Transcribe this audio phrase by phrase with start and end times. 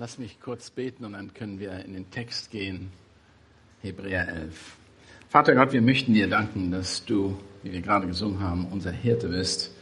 [0.00, 2.92] Lass mich kurz beten und dann können wir in den Text gehen.
[3.82, 4.76] Hebräer 11.
[5.28, 9.28] Vater Gott, wir möchten dir danken, dass du, wie wir gerade gesungen haben, unser Hirte
[9.28, 9.72] bist.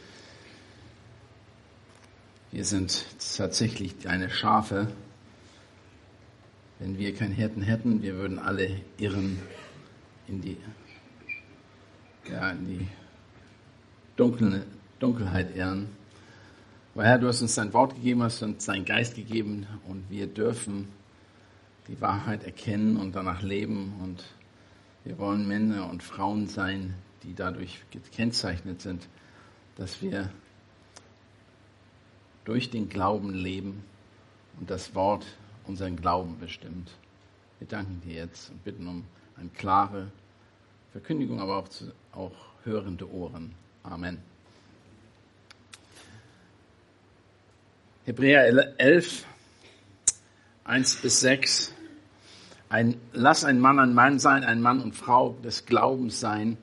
[2.51, 3.05] Wir sind
[3.37, 4.87] tatsächlich deine Schafe.
[6.79, 9.39] Wenn wir keinen Hirten hätten, wir würden alle irren
[10.27, 10.57] in die,
[12.27, 12.87] ja, in die
[14.15, 14.65] Dunkel,
[14.97, 15.89] Dunkelheit irren.
[16.97, 20.25] Aber Herr, du hast uns dein Wort gegeben, hast uns deinen Geist gegeben und wir
[20.25, 20.87] dürfen
[21.87, 24.23] die Wahrheit erkennen und danach leben und
[25.03, 29.07] wir wollen Männer und Frauen sein, die dadurch gekennzeichnet sind,
[29.75, 30.31] dass wir
[32.45, 33.83] durch den Glauben leben
[34.59, 35.23] und das Wort
[35.67, 36.89] unseren Glauben bestimmt.
[37.59, 39.03] Wir danken dir jetzt und bitten um
[39.35, 40.07] eine klare
[40.93, 42.33] Verkündigung, aber auch, zu, auch
[42.63, 43.53] hörende Ohren.
[43.83, 44.17] Amen.
[48.07, 49.25] Hebräer 11,
[50.63, 51.73] 1 bis 6.
[52.69, 56.57] Ein, lass ein Mann ein Mann sein, ein Mann und Frau des Glaubens sein.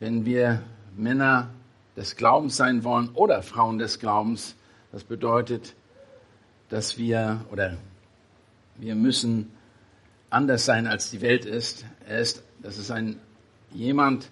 [0.00, 0.62] Wenn wir
[0.94, 1.48] Männer
[1.96, 4.54] des Glaubens sein wollen oder Frauen des Glaubens,
[4.92, 5.74] das bedeutet,
[6.68, 7.78] dass wir oder
[8.74, 9.50] wir müssen
[10.28, 11.86] anders sein, als die Welt ist.
[12.06, 13.18] Er ist, das ist ein
[13.72, 14.28] jemand,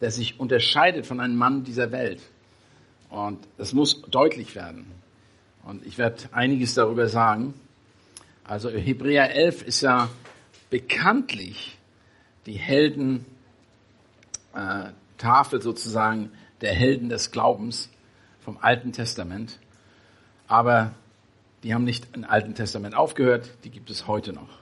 [0.00, 2.20] der sich unterscheidet von einem Mann dieser Welt.
[3.10, 5.03] Und das muss deutlich werden.
[5.64, 7.54] Und ich werde einiges darüber sagen.
[8.44, 10.10] Also Hebräer 11 ist ja
[10.70, 11.78] bekanntlich
[12.46, 13.24] die Heldentafel
[14.54, 17.88] äh, sozusagen der Helden des Glaubens
[18.40, 19.58] vom Alten Testament.
[20.46, 20.94] Aber
[21.62, 24.58] die haben nicht im Alten Testament aufgehört, die gibt es heute noch.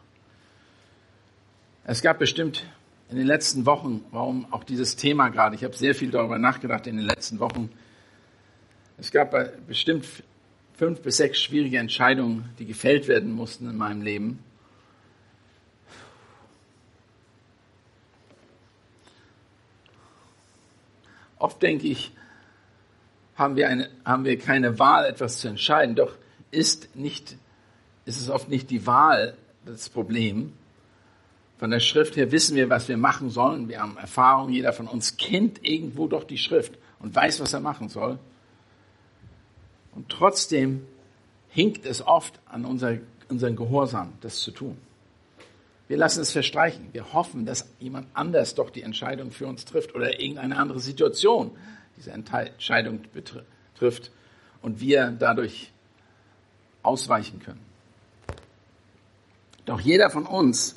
[1.84, 2.64] Es gab bestimmt
[3.10, 6.86] in den letzten Wochen, warum auch dieses Thema gerade, ich habe sehr viel darüber nachgedacht
[6.86, 7.70] in den letzten Wochen,
[8.98, 9.34] es gab
[9.66, 10.06] bestimmt
[10.82, 14.42] fünf bis sechs schwierige Entscheidungen, die gefällt werden mussten in meinem Leben.
[21.38, 22.10] Oft denke ich,
[23.36, 25.94] haben wir, eine, haben wir keine Wahl, etwas zu entscheiden.
[25.94, 26.16] Doch
[26.50, 27.36] ist, nicht,
[28.04, 30.52] ist es oft nicht die Wahl das Problem.
[31.58, 33.68] Von der Schrift her wissen wir, was wir machen sollen.
[33.68, 34.50] Wir haben Erfahrung.
[34.50, 38.18] Jeder von uns kennt irgendwo doch die Schrift und weiß, was er machen soll.
[39.94, 40.86] Und trotzdem
[41.48, 42.98] hinkt es oft an unser,
[43.28, 44.76] unseren Gehorsam, das zu tun.
[45.88, 46.88] Wir lassen es verstreichen.
[46.92, 51.50] Wir hoffen, dass jemand anders doch die Entscheidung für uns trifft oder irgendeine andere Situation
[51.98, 54.10] diese Entscheidung betrifft
[54.62, 55.70] und wir dadurch
[56.82, 57.60] ausweichen können.
[59.66, 60.76] Doch jeder von uns,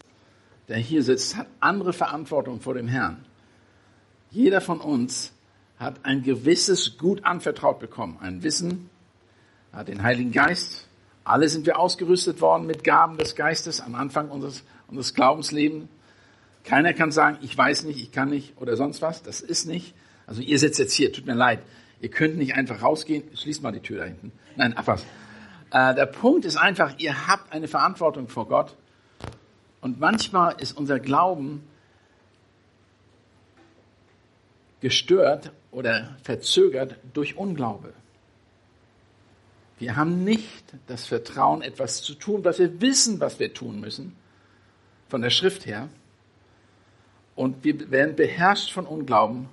[0.68, 3.26] der hier sitzt, hat andere Verantwortung vor dem Herrn.
[4.32, 5.32] Jeder von uns
[5.78, 8.90] hat ein gewisses Gut anvertraut bekommen, ein Wissen,
[9.76, 10.88] hat den Heiligen Geist.
[11.24, 15.90] Alle sind wir ausgerüstet worden mit Gaben des Geistes am Anfang unseres, unseres Glaubenslebens.
[16.64, 19.22] Keiner kann sagen, ich weiß nicht, ich kann nicht oder sonst was.
[19.22, 19.94] Das ist nicht.
[20.26, 21.60] Also ihr sitzt jetzt hier, tut mir leid.
[22.02, 23.24] Ihr könnt nicht einfach rausgehen.
[23.36, 24.32] Schließt mal die Tür da hinten.
[24.56, 25.04] Nein, ach was.
[25.72, 28.76] Äh, der Punkt ist einfach, ihr habt eine Verantwortung vor Gott.
[29.82, 31.64] Und manchmal ist unser Glauben
[34.80, 37.94] gestört oder verzögert durch Unglaube.
[39.78, 44.16] Wir haben nicht das Vertrauen, etwas zu tun, was wir wissen, was wir tun müssen,
[45.10, 45.90] von der Schrift her.
[47.36, 49.50] Und wir werden beherrscht von Unglauben.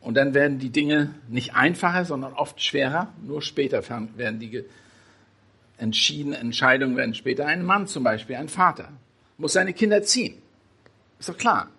[0.00, 3.12] Und dann werden die Dinge nicht einfacher, sondern oft schwerer.
[3.22, 3.82] Nur später
[4.16, 4.64] werden die
[5.78, 7.46] entschiedenen Entscheidungen werden später.
[7.46, 8.92] Ein Mann zum Beispiel, ein Vater,
[9.36, 10.40] muss seine Kinder ziehen.
[11.18, 11.70] Ist doch klar.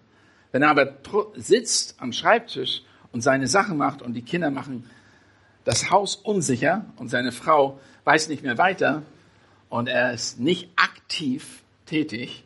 [0.51, 0.97] Wenn er aber
[1.35, 4.89] sitzt am Schreibtisch und seine Sachen macht und die Kinder machen
[5.67, 9.03] das Haus unsicher und seine Frau weiß nicht mehr weiter
[9.67, 12.45] und er ist nicht aktiv tätig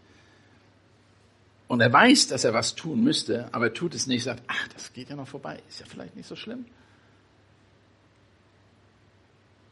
[1.67, 4.67] und er weiß, dass er was tun müsste, aber er tut es nicht, sagt, ach,
[4.69, 6.65] das geht ja noch vorbei, ist ja vielleicht nicht so schlimm.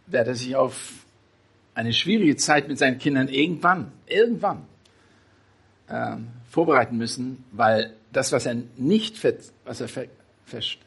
[0.05, 1.07] Wird er sich auf
[1.73, 4.68] eine schwierige Zeit mit seinen Kindern irgendwann, irgendwann
[5.89, 9.24] ähm, vorbereiten müssen, weil das, was er nicht,
[9.65, 10.03] was er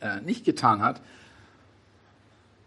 [0.00, 1.00] äh, nicht getan hat,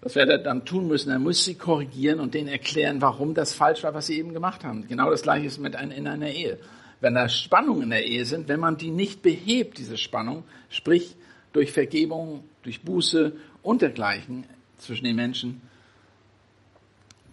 [0.05, 1.09] was wird er dann tun müssen?
[1.09, 4.63] Er muss sie korrigieren und denen erklären, warum das falsch war, was sie eben gemacht
[4.63, 4.87] haben.
[4.87, 6.59] Genau das Gleiche ist mit ein, in einer Ehe.
[7.01, 11.15] Wenn da Spannungen in der Ehe sind, wenn man die nicht behebt, diese Spannung, sprich
[11.53, 14.45] durch Vergebung, durch Buße und dergleichen
[14.77, 15.63] zwischen den Menschen,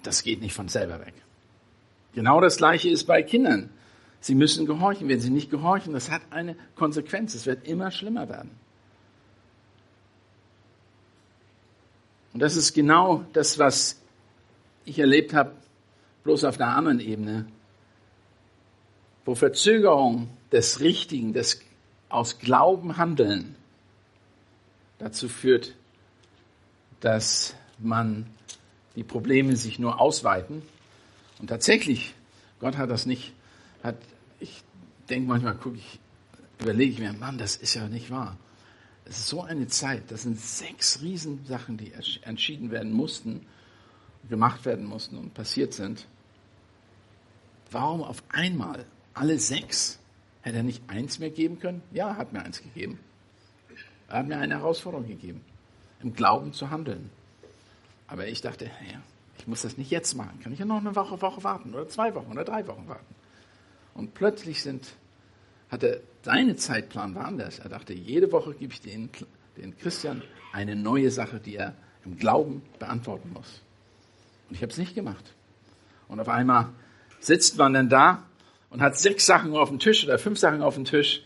[0.03, 1.13] das geht nicht von selber weg.
[2.15, 3.69] Genau das Gleiche ist bei Kindern.
[4.21, 5.11] Sie müssen gehorchen.
[5.11, 7.35] Wenn sie nicht gehorchen, das hat eine Konsequenz.
[7.35, 8.62] Es wird immer schlimmer werden.
[12.33, 14.01] Und das ist genau das, was
[14.85, 15.53] ich erlebt habe
[16.25, 17.47] bloß auf einer anderen Ebene,
[19.25, 21.61] wo Verzögerung des Richtigen, des
[22.09, 23.57] aus Glauben handeln,
[24.99, 25.75] dazu führt,
[27.01, 28.27] dass man
[28.95, 30.63] die Probleme sich nur ausweiten.
[31.39, 32.15] Und tatsächlich,
[32.61, 33.33] Gott hat das nicht,
[33.83, 33.97] hat,
[34.39, 34.63] ich
[35.09, 35.99] denke manchmal, gucke ich,
[36.61, 38.37] überlege ich mir, Mann, das ist ja nicht wahr.
[39.05, 43.47] Es ist so eine Zeit, das sind sechs Riesensachen, die entschieden werden mussten,
[44.29, 46.07] gemacht werden mussten und passiert sind.
[47.71, 48.85] Warum auf einmal
[49.15, 49.99] alle sechs?
[50.43, 51.83] Hätte er nicht eins mehr geben können?
[51.93, 52.99] Ja, er hat mir eins gegeben.
[54.09, 55.41] Er hat mir eine Herausforderung gegeben,
[56.03, 57.11] im Glauben zu handeln.
[58.09, 59.01] Aber ich dachte, ja,
[59.39, 60.39] ich muss das nicht jetzt machen.
[60.41, 63.15] Kann ich ja noch eine Woche, Woche warten oder zwei Wochen oder drei Wochen warten.
[63.95, 64.95] Und plötzlich sind,
[65.73, 67.59] hatte seine Zeitplan war anders.
[67.59, 69.11] Er dachte, jede Woche gebe ich den,
[69.57, 70.23] den Christian
[70.53, 71.75] eine neue Sache, die er
[72.05, 73.63] im Glauben beantworten muss.
[74.49, 75.33] Und ich habe es nicht gemacht.
[76.09, 76.69] Und auf einmal
[77.21, 78.23] sitzt man dann da
[78.71, 81.23] und hat sechs Sachen auf dem Tisch oder fünf Sachen auf dem Tisch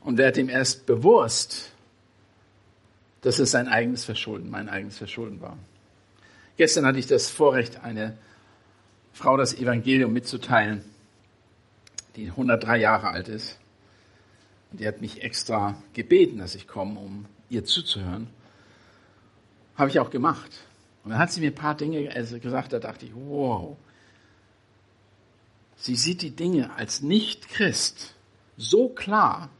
[0.00, 1.72] und wird ihm erst bewusst,
[3.20, 5.56] dass es sein eigenes Verschulden, mein eigenes Verschulden war.
[6.56, 8.18] Gestern hatte ich das Vorrecht, eine
[9.12, 10.84] Frau das Evangelium mitzuteilen,
[12.16, 13.58] die 103 Jahre alt ist.
[14.70, 18.28] Und die hat mich extra gebeten, dass ich komme, um ihr zuzuhören.
[19.76, 20.50] Habe ich auch gemacht.
[21.04, 22.08] Und dann hat sie mir ein paar Dinge
[22.40, 23.76] gesagt, da dachte ich, wow.
[25.76, 28.14] Sie sieht die Dinge als Nicht-Christ
[28.56, 29.50] so klar.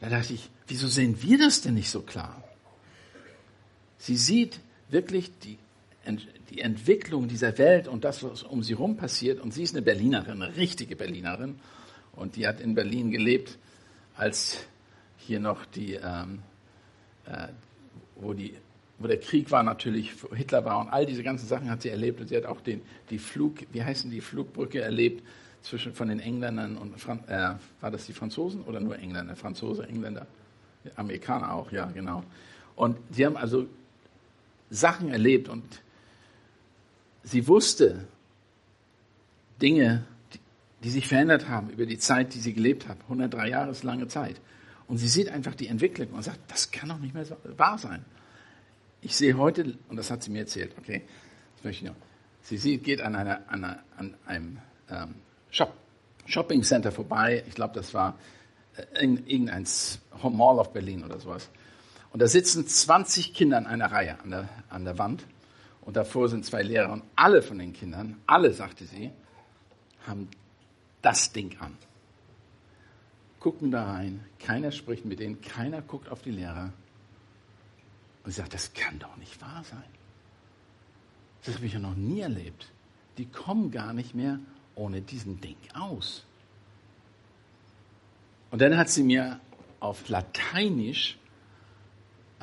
[0.00, 2.42] Da dachte ich, wieso sehen wir das denn nicht so klar?
[3.98, 5.58] Sie sieht wirklich die,
[6.50, 9.40] die Entwicklung dieser Welt und das, was um sie herum passiert.
[9.40, 11.56] Und sie ist eine Berlinerin, eine richtige Berlinerin.
[12.12, 13.58] Und die hat in Berlin gelebt,
[14.16, 14.66] als
[15.18, 16.40] hier noch die, ähm,
[17.26, 17.48] äh,
[18.16, 18.54] wo die
[18.98, 22.20] wo der Krieg war natürlich, Hitler war und all diese ganzen Sachen hat sie erlebt
[22.20, 25.24] und sie hat auch den, die Flug, wie heißen die Flugbrücke erlebt
[25.62, 29.86] zwischen von den Engländern und Fran äh, war das die Franzosen oder nur Engländer, Franzose,
[29.86, 30.26] Engländer,
[30.96, 32.24] Amerikaner auch, ja genau.
[32.74, 33.66] Und sie haben also
[34.70, 35.64] Sachen erlebt und
[37.22, 38.06] sie wusste
[39.60, 40.04] Dinge,
[40.84, 44.08] die, sich verändert haben über die Zeit, die sie gelebt hat, 103 Jahre ist lange
[44.08, 44.40] Zeit.
[44.86, 47.26] Und sie sieht einfach die Entwicklung und sagt, das kann doch nicht mehr
[47.56, 48.04] wahr sein
[49.00, 51.02] ich sehe heute, und das hat sie mir erzählt, okay,
[51.56, 51.96] das möchte ich noch.
[52.42, 54.58] Sie sieht, geht an, einer, an, einer, an einem
[54.90, 55.14] ähm,
[55.50, 55.72] Shop,
[56.26, 57.44] Shopping Center vorbei.
[57.46, 58.18] Ich glaube, das war
[58.76, 59.66] äh, irgendein
[60.22, 61.48] Mall of Berlin oder sowas.
[62.10, 65.24] Und da sitzen 20 Kinder in einer Reihe an der, an der Wand.
[65.88, 66.92] Und davor sind zwei Lehrer.
[66.92, 69.10] Und alle von den Kindern, alle, sagte sie,
[70.06, 70.28] haben
[71.00, 71.78] das Ding an.
[73.40, 74.22] Gucken da rein.
[74.38, 75.40] Keiner spricht mit denen.
[75.40, 76.74] Keiner guckt auf die Lehrer.
[78.22, 79.88] Und sie sagt, das kann doch nicht wahr sein.
[81.46, 82.70] Das habe ich ja noch nie erlebt.
[83.16, 84.40] Die kommen gar nicht mehr
[84.74, 86.26] ohne diesen Ding aus.
[88.50, 89.40] Und dann hat sie mir
[89.80, 91.16] auf Lateinisch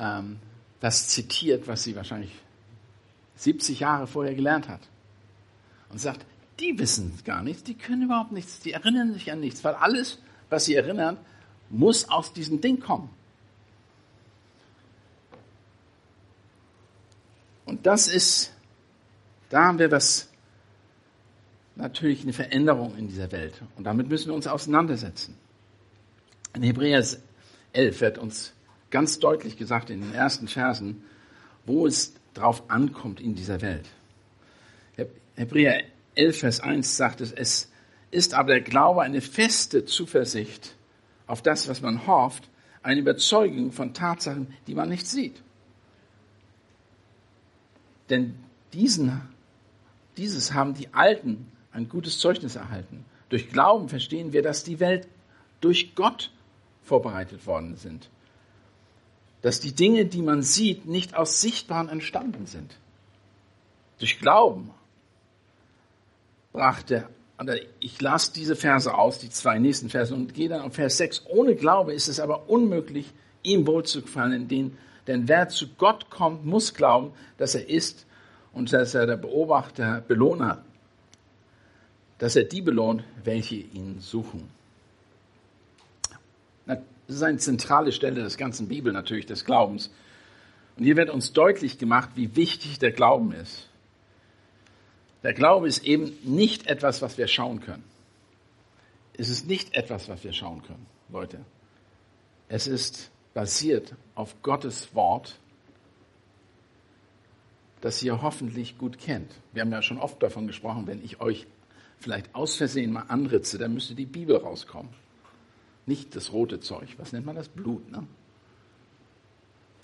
[0.00, 0.40] ähm,
[0.80, 2.32] das zitiert, was sie wahrscheinlich
[3.36, 4.80] 70 Jahre vorher gelernt hat.
[5.90, 6.26] Und sagt,
[6.60, 10.18] die wissen gar nichts, die können überhaupt nichts, die erinnern sich an nichts, weil alles,
[10.50, 11.18] was sie erinnern,
[11.70, 13.10] muss aus diesem Ding kommen.
[17.66, 18.52] Und das ist,
[19.50, 20.28] da haben wir was,
[21.74, 23.54] natürlich eine Veränderung in dieser Welt.
[23.76, 25.36] Und damit müssen wir uns auseinandersetzen.
[26.54, 27.04] In Hebräer
[27.72, 28.54] 11 wird uns
[28.90, 31.04] ganz deutlich gesagt in den ersten Versen,
[31.66, 33.86] wo es drauf ankommt in dieser Welt.
[35.36, 35.82] Hebräer
[36.14, 37.70] 11, Vers 1 sagt es, es
[38.10, 40.74] ist aber der Glaube eine feste Zuversicht
[41.26, 42.48] auf das, was man hofft,
[42.82, 45.42] eine Überzeugung von Tatsachen, die man nicht sieht.
[48.08, 48.36] Denn
[48.72, 49.20] diesen,
[50.16, 53.04] dieses haben die Alten ein gutes Zeugnis erhalten.
[53.28, 55.08] Durch Glauben verstehen wir, dass die Welt
[55.60, 56.30] durch Gott
[56.82, 58.08] vorbereitet worden sind.
[59.46, 62.76] Dass die Dinge, die man sieht, nicht aus Sichtbaren entstanden sind.
[64.00, 64.72] Durch Glauben
[66.52, 67.06] brachte,
[67.78, 71.26] ich las diese Verse aus, die zwei nächsten Verse, und gehe dann auf Vers 6.
[71.28, 73.12] Ohne Glaube ist es aber unmöglich,
[73.44, 74.76] ihm wohlzufallen, den
[75.06, 78.04] denn wer zu Gott kommt, muss glauben, dass er ist
[78.52, 80.64] und dass er der Beobachter, Belohner,
[82.18, 84.55] dass er die belohnt, welche ihn suchen.
[87.06, 89.90] Das ist eine zentrale Stelle des ganzen Bibel natürlich, des Glaubens.
[90.76, 93.68] Und hier wird uns deutlich gemacht, wie wichtig der Glauben ist.
[95.22, 97.84] Der Glaube ist eben nicht etwas, was wir schauen können.
[99.16, 101.40] Es ist nicht etwas, was wir schauen können, Leute.
[102.48, 105.38] Es ist basiert auf Gottes Wort.
[107.82, 109.30] das ihr hoffentlich gut kennt.
[109.52, 111.46] Wir haben ja schon oft davon gesprochen, wenn ich euch
[111.98, 114.90] vielleicht aus Versehen mal anritze, dann müsste die Bibel rauskommen.
[115.86, 116.88] Nicht das rote Zeug.
[116.98, 117.48] Was nennt man das?
[117.48, 118.06] Blut, ne?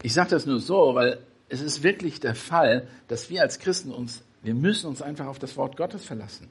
[0.02, 3.92] Ich sage das nur so, weil es ist wirklich der Fall, dass wir als Christen
[3.92, 6.49] uns, wir müssen uns einfach auf das Wort Gottes verlassen.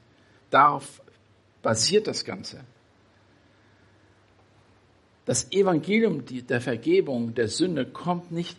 [0.49, 1.01] Darauf
[1.61, 2.61] basiert das Ganze.
[5.25, 8.57] Das Evangelium der Vergebung der Sünde kommt nicht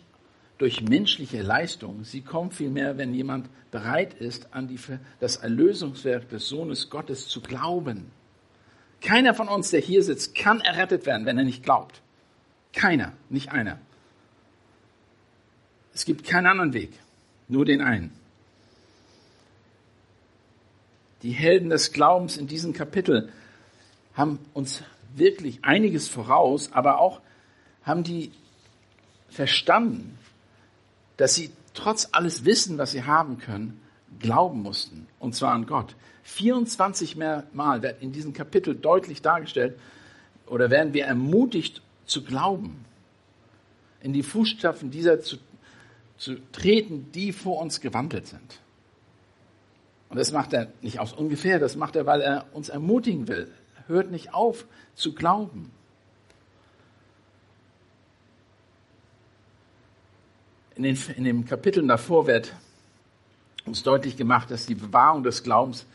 [0.57, 2.03] durch menschliche Leistung.
[2.03, 4.79] Sie kommt vielmehr, wenn jemand bereit ist, an die,
[5.19, 8.11] das Erlösungswerk des Sohnes Gottes zu glauben.
[9.03, 12.01] Keiner von uns, der hier sitzt, kann errettet werden, wenn er nicht glaubt.
[12.71, 13.77] Keiner, nicht einer.
[15.93, 16.91] Es gibt keinen anderen Weg,
[17.49, 18.11] nur den einen.
[21.21, 23.31] Die Helden des Glaubens in diesem Kapitel
[24.15, 24.81] haben uns
[25.15, 27.21] wirklich einiges voraus, aber auch
[27.83, 28.31] haben die
[29.29, 30.17] verstanden,
[31.17, 33.81] dass sie trotz alles Wissen, was sie haben können,
[34.19, 35.95] glauben mussten, und zwar an Gott.
[36.23, 39.77] 24 Mal wird in diesem Kapitel deutlich dargestellt,
[40.47, 42.85] oder werden wir ermutigt zu glauben,
[44.01, 45.37] in die Fußstapfen dieser zu,
[46.17, 48.59] zu treten, die vor uns gewandelt sind.
[50.09, 53.51] Und das macht er nicht aus ungefähr, das macht er, weil er uns ermutigen will.
[53.87, 54.65] Hört nicht auf
[54.95, 55.71] zu glauben.
[60.75, 62.53] In den, in den Kapiteln davor wird
[63.65, 65.85] uns deutlich gemacht, dass die Bewahrung des Glaubens,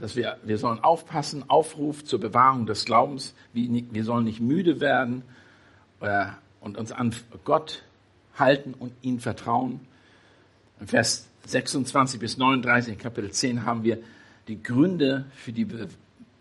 [0.00, 5.22] dass wir, wir sollen aufpassen, Aufruf zur Bewahrung des Glaubens, wir, sollen nicht müde werden
[6.00, 6.26] äh,
[6.60, 7.82] und uns an Gott
[8.38, 9.80] halten und ihn vertrauen.
[10.80, 13.98] Im Vers 26 bis 39 in Kapitel 10 haben wir
[14.46, 15.88] die Gründe für die, Be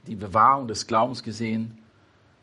[0.05, 1.79] die Bewahrung des Glaubens gesehen.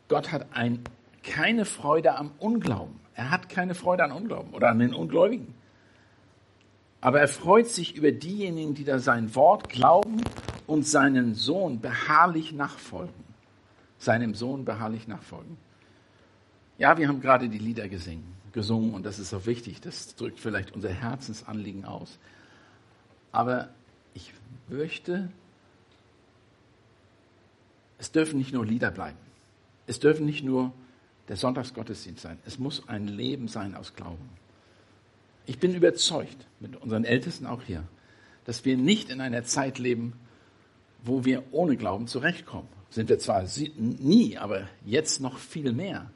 [0.07, 0.81] Gott hat ein,
[1.23, 2.99] keine Freude am Unglauben.
[3.15, 5.55] Er hat keine Freude an Unglauben oder an den Ungläubigen.
[7.05, 10.23] Aber er freut sich über diejenigen, die da sein Wort glauben
[10.65, 13.13] und seinen Sohn beharrlich nachfolgen.
[13.99, 15.55] Seinem Sohn beharrlich nachfolgen.
[16.79, 19.81] Ja, wir haben gerade die Lieder gesungen, gesungen und das ist auch wichtig.
[19.81, 22.17] Das drückt vielleicht unser Herzensanliegen aus.
[23.31, 23.69] Aber
[24.15, 24.33] ich
[24.67, 25.29] möchte,
[27.99, 29.19] es dürfen nicht nur Lieder bleiben.
[29.85, 30.73] Es dürfen nicht nur
[31.27, 32.39] der Sonntagsgottesdienst sein.
[32.47, 34.27] Es muss ein Leben sein aus Glauben.
[35.45, 37.83] Ich bin überzeugt, mit unseren Ältesten auch hier,
[38.45, 40.13] dass wir nicht in einer Zeit leben,
[41.03, 42.67] wo wir ohne Glauben zurechtkommen.
[42.89, 43.45] Sind wir zwar
[43.77, 46.09] nie, aber jetzt noch viel mehr,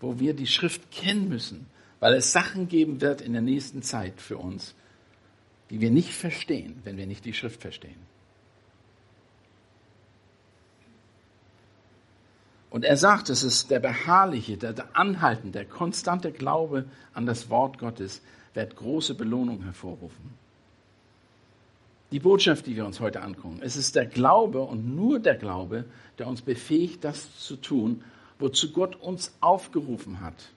[0.00, 1.66] wo wir die Schrift kennen müssen,
[2.00, 4.74] weil es Sachen geben wird in der nächsten Zeit für uns,
[5.70, 8.12] die wir nicht verstehen, wenn wir nicht die Schrift verstehen.
[12.72, 17.78] Und er sagt, es ist der beharrliche, der, anhaltende, der konstante Glaube an das Wort
[17.78, 18.22] Gottes,
[18.54, 20.34] wird große Belohnung hervorrufen.
[22.12, 25.86] Die Botschaft, die wir uns heute angucken, es ist der Glaube und nur der Glaube,
[26.18, 28.04] der uns befähigt, das zu tun,
[28.38, 30.50] wozu Gott uns aufgerufen hat.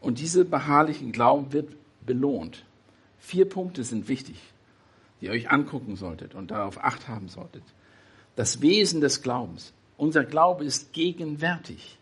[0.00, 1.70] Und dieser beharrlichen Glauben wird
[2.04, 2.64] belohnt.
[3.18, 4.36] Vier Punkte sind wichtig,
[5.20, 7.62] die ihr euch angucken solltet und darauf acht haben solltet.
[8.36, 9.72] Das Wesen des Glaubens.
[9.96, 11.98] Unser Glaube ist gegenwärtig.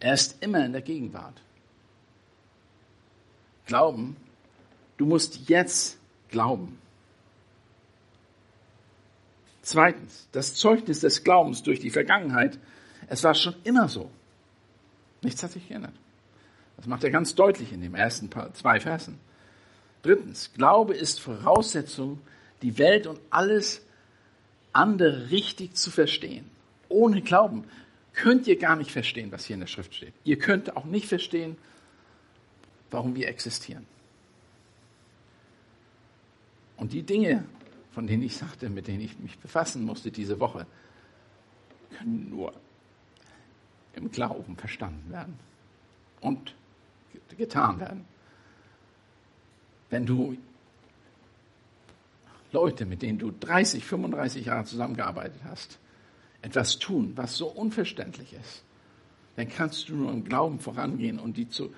[0.00, 1.42] Er ist immer in der Gegenwart.
[3.66, 4.16] Glauben,
[4.96, 6.78] du musst jetzt glauben.
[9.62, 12.58] Zweitens, das Zeugnis des Glaubens durch die Vergangenheit,
[13.08, 14.10] es war schon immer so.
[15.22, 15.94] Nichts hat sich geändert.
[16.76, 19.18] Das macht er ganz deutlich in den ersten zwei Versen.
[20.02, 22.20] Drittens, Glaube ist Voraussetzung,
[22.60, 23.80] die Welt und alles
[24.72, 26.50] andere richtig zu verstehen
[26.94, 27.64] ohne Glauben
[28.14, 30.14] könnt ihr gar nicht verstehen, was hier in der Schrift steht.
[30.22, 31.56] Ihr könnt auch nicht verstehen,
[32.94, 33.86] warum wir existieren.
[36.76, 37.44] Und die Dinge,
[37.90, 40.66] von denen ich sagte, mit denen ich mich befassen musste diese Woche,
[41.98, 42.52] können nur
[43.94, 45.38] im Glauben verstanden werden
[46.20, 46.54] und
[47.36, 48.04] getan werden.
[49.90, 50.36] Wenn du
[52.52, 55.78] Leute, mit denen du 30, 35 Jahre zusammengearbeitet hast,
[56.42, 58.62] etwas tun, was so unverständlich ist,
[59.34, 61.74] dann kannst du nur im Glauben vorangehen und die zu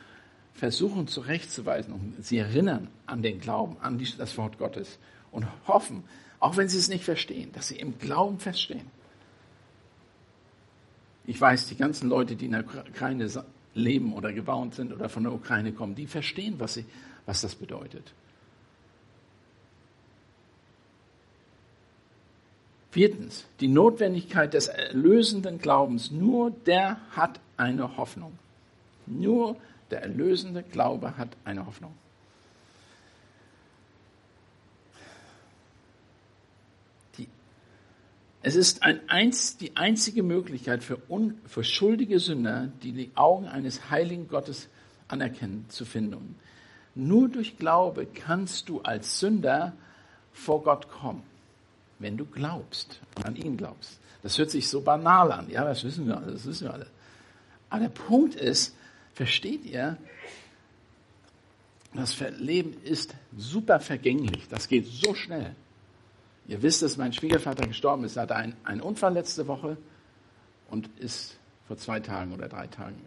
[0.56, 4.98] versuchen zurechtzuweisen und sie erinnern an den Glauben, an das Wort Gottes
[5.30, 6.04] und hoffen,
[6.40, 8.90] auch wenn sie es nicht verstehen, dass sie im Glauben feststehen.
[11.26, 13.28] Ich weiß, die ganzen Leute, die in der Ukraine
[13.74, 16.84] leben oder gebaut sind oder von der Ukraine kommen, die verstehen, was, sie,
[17.26, 18.14] was das bedeutet.
[22.92, 26.10] Viertens, die Notwendigkeit des erlösenden Glaubens.
[26.10, 28.38] Nur der hat eine Hoffnung.
[29.04, 29.60] Nur der
[29.90, 31.94] der erlösende Glaube hat eine Hoffnung.
[37.18, 37.28] Die,
[38.42, 43.46] es ist ein, einz, die einzige Möglichkeit für, un, für schuldige Sünder, die die Augen
[43.46, 44.68] eines heiligen Gottes
[45.08, 46.36] anerkennen, zu finden.
[46.96, 49.74] Nur durch Glaube kannst du als Sünder
[50.32, 51.22] vor Gott kommen,
[51.98, 53.98] wenn du glaubst, an ihn glaubst.
[54.22, 56.86] Das hört sich so banal an, ja, das wissen wir alle, das wissen wir alle.
[57.70, 58.74] Aber der Punkt ist,
[59.16, 59.96] versteht ihr,
[61.94, 65.56] das Leben ist super vergänglich, das geht so schnell.
[66.46, 68.16] Ihr wisst, dass mein Schwiegervater gestorben ist.
[68.16, 69.78] Er hatte einen, Unfall letzte Woche
[70.68, 73.00] und ist vor zwei Tagen oder drei Tagen,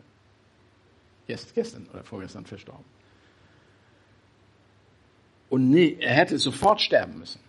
[1.27, 2.85] gestern oder vorgestern verstorben.
[5.49, 7.39] Und nee, er hätte sofort sterben müssen.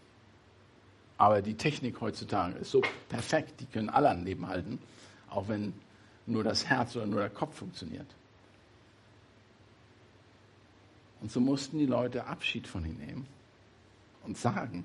[1.16, 4.78] Aber die Technik heutzutage ist so perfekt, die können alle an Leben halten,
[5.30, 5.72] auch wenn
[6.26, 8.06] nur das Herz oder nur der Kopf funktioniert.
[11.20, 13.26] Und so mussten die Leute Abschied von ihm nehmen
[14.24, 14.84] und sagen,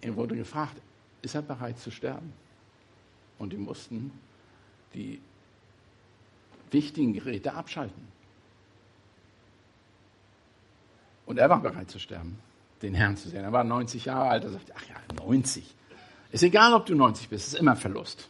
[0.00, 0.76] er wurde gefragt,
[1.22, 2.32] ist er bereit zu sterben?
[3.38, 4.12] Und die mussten
[4.92, 5.20] die
[6.70, 8.08] wichtigen Geräte abschalten.
[11.26, 12.38] Und er war bereit zu sterben,
[12.82, 13.44] den Herrn zu sehen.
[13.44, 14.44] Er war 90 Jahre alt.
[14.44, 15.74] Er sagte, ach ja, 90.
[16.32, 18.28] Ist egal, ob du 90 bist, ist immer Verlust.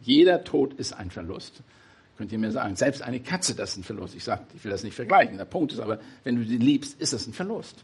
[0.00, 1.62] Jeder Tod ist ein Verlust.
[2.20, 4.14] Könnt ihr mir sagen, selbst eine Katze, das ist ein Verlust.
[4.14, 5.38] Ich sage, ich will das nicht vergleichen.
[5.38, 7.82] Der Punkt ist aber, wenn du sie liebst, ist das ein Verlust.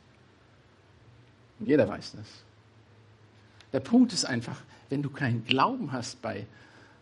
[1.59, 2.27] Und jeder weiß das.
[3.73, 6.47] Der Punkt ist einfach, wenn du keinen Glauben hast bei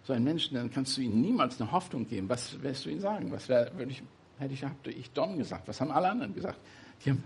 [0.05, 2.29] so einem Menschen, dann kannst du ihm niemals eine Hoffnung geben.
[2.29, 3.33] Was wirst du ihm sagen?
[3.33, 4.00] Was wär, ich,
[4.38, 5.67] hätte ich, hab ich Don gesagt?
[5.67, 6.61] Was haben alle anderen gesagt?
[7.05, 7.25] Die haben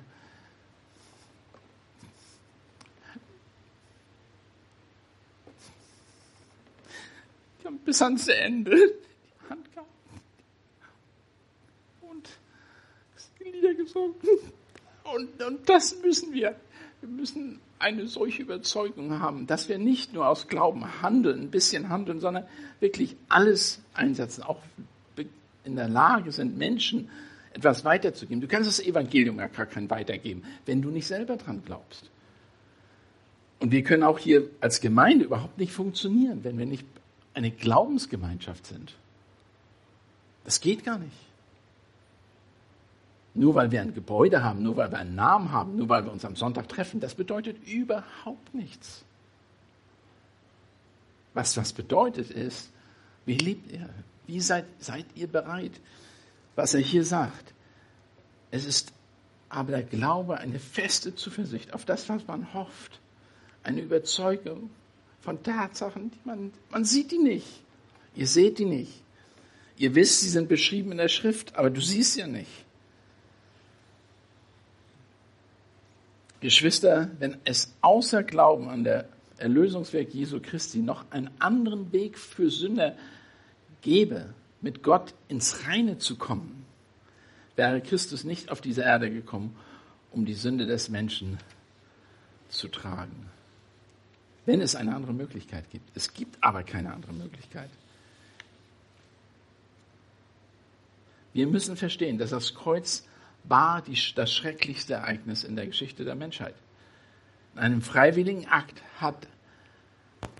[7.84, 9.88] bis ans Ende die Hand gehabt
[12.02, 12.28] und
[13.37, 14.14] die Lieder gesungen.
[15.14, 16.54] Und, und das müssen wir.
[17.00, 21.88] Wir müssen eine solche Überzeugung haben, dass wir nicht nur aus Glauben handeln, ein bisschen
[21.88, 22.44] handeln, sondern
[22.80, 24.60] wirklich alles einsetzen, auch
[25.64, 27.08] in der Lage sind, Menschen
[27.52, 28.40] etwas weiterzugeben.
[28.40, 32.10] Du kannst das Evangelium ja gar kein weitergeben, wenn du nicht selber dran glaubst.
[33.60, 36.86] Und wir können auch hier als Gemeinde überhaupt nicht funktionieren, wenn wir nicht
[37.34, 38.94] eine Glaubensgemeinschaft sind.
[40.44, 41.27] Das geht gar nicht.
[43.38, 46.10] Nur weil wir ein Gebäude haben, nur weil wir einen Namen haben, nur weil wir
[46.10, 49.04] uns am Sonntag treffen, das bedeutet überhaupt nichts.
[51.34, 52.70] Was das bedeutet ist,
[53.26, 53.88] wie lebt ihr?
[54.26, 55.70] Wie seid, seid ihr bereit?
[56.56, 57.54] Was er hier sagt.
[58.50, 58.92] Es ist
[59.48, 62.98] aber der Glaube eine feste Zuversicht auf das, was man hofft.
[63.62, 64.68] Eine Überzeugung
[65.20, 67.62] von Tatsachen, die man, man sieht die nicht.
[68.16, 69.00] Ihr seht die nicht.
[69.76, 72.64] Ihr wisst, sie sind beschrieben in der Schrift, aber du siehst sie ja nicht.
[76.40, 82.50] Geschwister, wenn es außer Glauben an der Erlösungswerk Jesu Christi noch einen anderen Weg für
[82.50, 82.96] Sünder
[83.82, 86.64] gäbe, mit Gott ins Reine zu kommen,
[87.56, 89.56] wäre Christus nicht auf diese Erde gekommen,
[90.12, 91.38] um die Sünde des Menschen
[92.48, 93.30] zu tragen.
[94.46, 95.94] Wenn es eine andere Möglichkeit gibt.
[95.94, 97.70] Es gibt aber keine andere Möglichkeit.
[101.34, 103.04] Wir müssen verstehen, dass das Kreuz
[103.48, 106.54] war die, das schrecklichste Ereignis in der Geschichte der Menschheit.
[107.54, 109.26] In einem freiwilligen Akt hat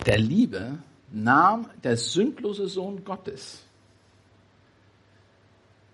[0.05, 0.79] der Liebe
[1.11, 3.63] nahm der sündlose Sohn Gottes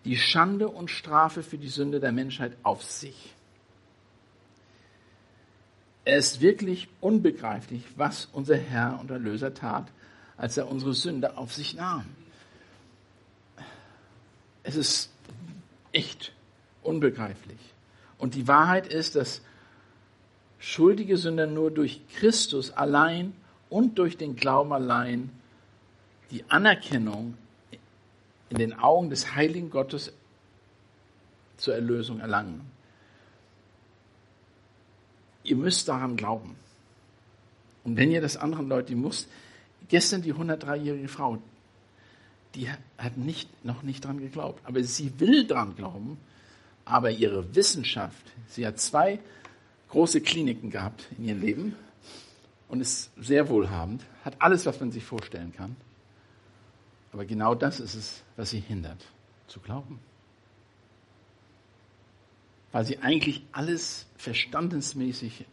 [0.06, 3.34] die Schande und Strafe für die Sünde der Menschheit auf sich.
[6.06, 9.88] Es ist wirklich unbegreiflich, was unser Herr und Erlöser tat,
[10.38, 12.06] als er unsere Sünde auf sich nahm.
[14.62, 15.10] Es ist
[15.92, 16.35] echt
[16.86, 17.60] unbegreiflich.
[18.18, 19.42] Und die Wahrheit ist, dass
[20.60, 23.34] schuldige Sünder nur durch Christus allein
[23.70, 25.30] und durch den Glauben allein
[26.32, 27.36] die Anerkennung
[28.50, 30.14] in den Augen des heiligen Gottes
[31.58, 32.62] zur Erlösung erlangen.
[35.44, 36.56] Ihr müsst daran glauben.
[37.84, 39.28] Und wenn ihr das anderen Leute, die muss,
[39.90, 41.38] gestern die 103-jährige Frau,
[42.56, 46.18] die hat nicht, noch nicht dran geglaubt, aber sie will dran glauben,
[46.86, 49.20] aber ihre Wissenschaft, sie hat zwei
[49.90, 51.76] große Kliniken gehabt in ihrem Leben
[52.68, 55.76] und ist sehr wohlhabend, hat alles, was man sich vorstellen kann.
[57.12, 59.04] Aber genau das ist es, was sie hindert,
[59.48, 60.00] zu glauben.
[62.72, 65.46] Weil sie eigentlich alles verstandensmäßig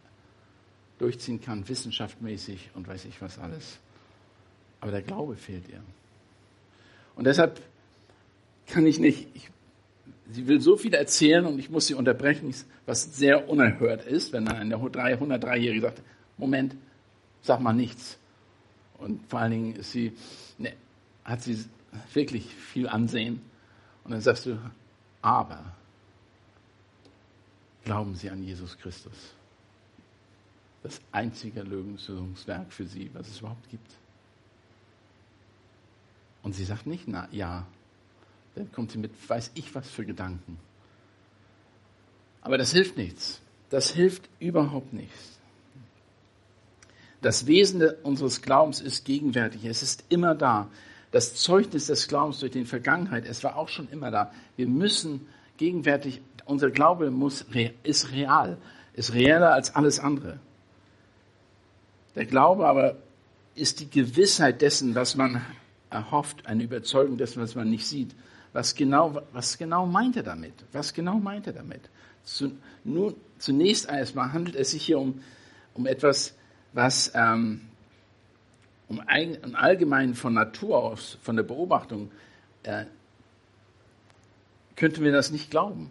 [0.99, 3.79] durchziehen kann, wissenschaftmäßig und weiß ich was alles.
[4.81, 5.83] Aber der Glaube fehlt ihr.
[7.15, 7.63] Und deshalb
[8.67, 9.51] kann ich nicht, ich
[10.31, 12.55] sie will so viel erzählen und ich muss sie unterbrechen,
[12.87, 16.03] was sehr unerhört ist, wenn eine 103-Jährige sagt,
[16.39, 16.77] Moment,
[17.43, 18.19] sag mal nichts.
[18.99, 20.13] Und vor allen Dingen ist sie,
[20.59, 20.75] ne,
[21.25, 21.65] hat sie
[22.13, 23.41] wirklich viel Ansehen.
[24.05, 24.59] Und dann sagst du,
[25.21, 25.77] aber
[27.85, 29.35] glauben Sie an Jesus Christus.
[30.83, 33.91] Das einzige Lösungswerk für Sie, was es überhaupt gibt.
[36.43, 37.67] Und sie sagt nicht, na ja.
[38.55, 40.59] Dann kommt sie mit, weiß ich was für Gedanken.
[42.43, 43.41] Aber das hilft nichts.
[43.71, 45.39] Das hilft überhaupt nichts.
[47.23, 49.65] Das Wesen unseres Glaubens ist gegenwärtig.
[49.65, 50.69] Es ist immer da.
[51.13, 54.33] Das Zeugnis des Glaubens durch die Vergangenheit, es war auch schon immer da.
[54.57, 57.47] Wir müssen gegenwärtig, unser Glaube muss,
[57.83, 58.59] ist real,
[58.95, 60.41] ist realer als alles andere.
[62.17, 62.97] Der Glaube aber
[63.55, 65.43] ist die Gewissheit dessen, was man
[65.91, 68.15] erhofft, eine Überzeugung dessen, was man nicht sieht.
[68.53, 70.55] Was genau, was genau meint er damit?
[70.73, 71.81] Was genau meint er damit?
[72.25, 72.53] Zu,
[72.85, 75.23] nun, zunächst einmal handelt es sich hier um,
[75.75, 76.35] um etwas,
[76.73, 77.63] was ähm,
[78.89, 82.11] um ein, allgemein von Natur aus, von der Beobachtung,
[82.63, 82.85] äh,
[84.77, 85.91] könnten wir das nicht glauben.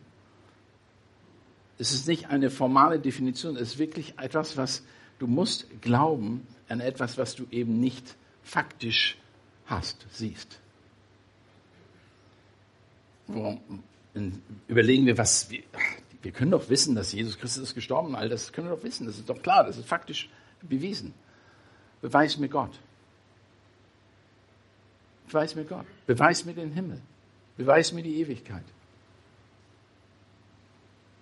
[1.78, 4.84] Es ist nicht eine formale Definition, es ist wirklich etwas, was
[5.18, 9.18] du musst glauben an etwas, was du eben nicht faktisch
[9.66, 10.60] hast, siehst.
[14.68, 15.64] Überlegen wir, was wir,
[16.22, 19.06] wir können doch wissen, dass Jesus Christus ist gestorben, all das können wir doch wissen,
[19.06, 20.30] das ist doch klar, das ist faktisch
[20.62, 21.14] bewiesen.
[22.02, 22.80] Beweis mir Gott.
[25.28, 25.86] Beweis mir Gott.
[26.08, 27.00] Beweis mir den Himmel.
[27.58, 28.64] Beweis mir die Ewigkeit.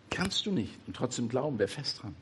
[0.09, 0.73] Kannst du nicht.
[0.87, 2.15] Und trotzdem glauben wir fest dran.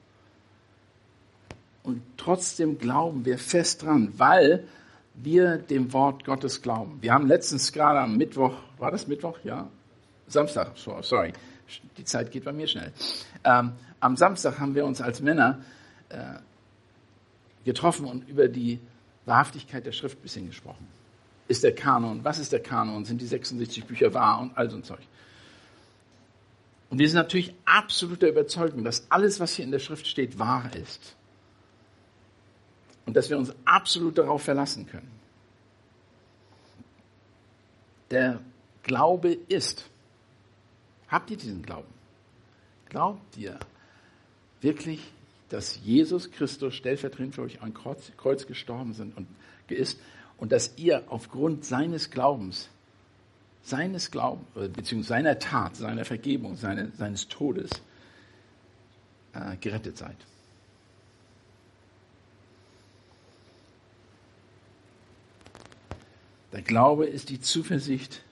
[1.84, 4.67] Und trotzdem glauben wir fest dran, weil
[5.13, 6.97] wir dem Wort Gottes glauben.
[7.02, 9.39] Wir haben letztens gerade am Mittwoch, war das Mittwoch?
[9.43, 9.69] Ja?
[10.28, 11.34] Samstag, sorry,
[11.98, 12.92] die Zeit geht bei mir schnell.
[13.44, 15.62] Ähm, am Samstag haben wir uns als Männer
[16.10, 16.18] äh,
[17.66, 18.80] getroffen und über die
[19.26, 20.88] Wahrhaftigkeit der Schrift ein bisschen gesprochen.
[21.48, 24.78] Ist der Kanon, was ist der Kanon, sind die 66 Bücher wahr und all so
[24.78, 25.00] ein Zeug.
[26.90, 30.40] Und wir sind natürlich absolut der Überzeugung, dass alles, was hier in der Schrift steht,
[30.40, 31.18] wahr ist
[33.08, 35.10] und dass wir uns absolut darauf verlassen können.
[38.12, 38.40] Der
[38.84, 39.90] Glaube ist.
[41.08, 41.93] Habt ihr diesen Glauben?
[42.89, 43.60] Glaubt ihr
[44.62, 45.02] wirklich,
[45.50, 49.28] dass Jesus Christus stellvertretend für euch am Kreuz, Kreuz gestorben sind und
[49.70, 50.00] ist
[50.38, 52.70] und dass ihr aufgrund seines Glaubens,
[53.63, 57.70] seines Glaubens, beziehungsweise seiner Tat, seiner Vergebung, seine, seines Todes
[59.34, 60.17] äh, gerettet seid?
[66.52, 68.24] Der Glaube ist die Zuversicht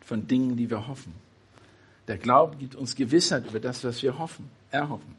[0.00, 1.25] von Dingen, die wir hoffen.
[2.08, 5.16] Der Glaube gibt uns Gewissheit über das, was wir hoffen, erhoffen.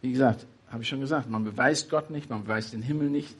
[0.00, 3.34] Wie gesagt, habe ich schon gesagt, man beweist Gott nicht, man beweist den Himmel nicht.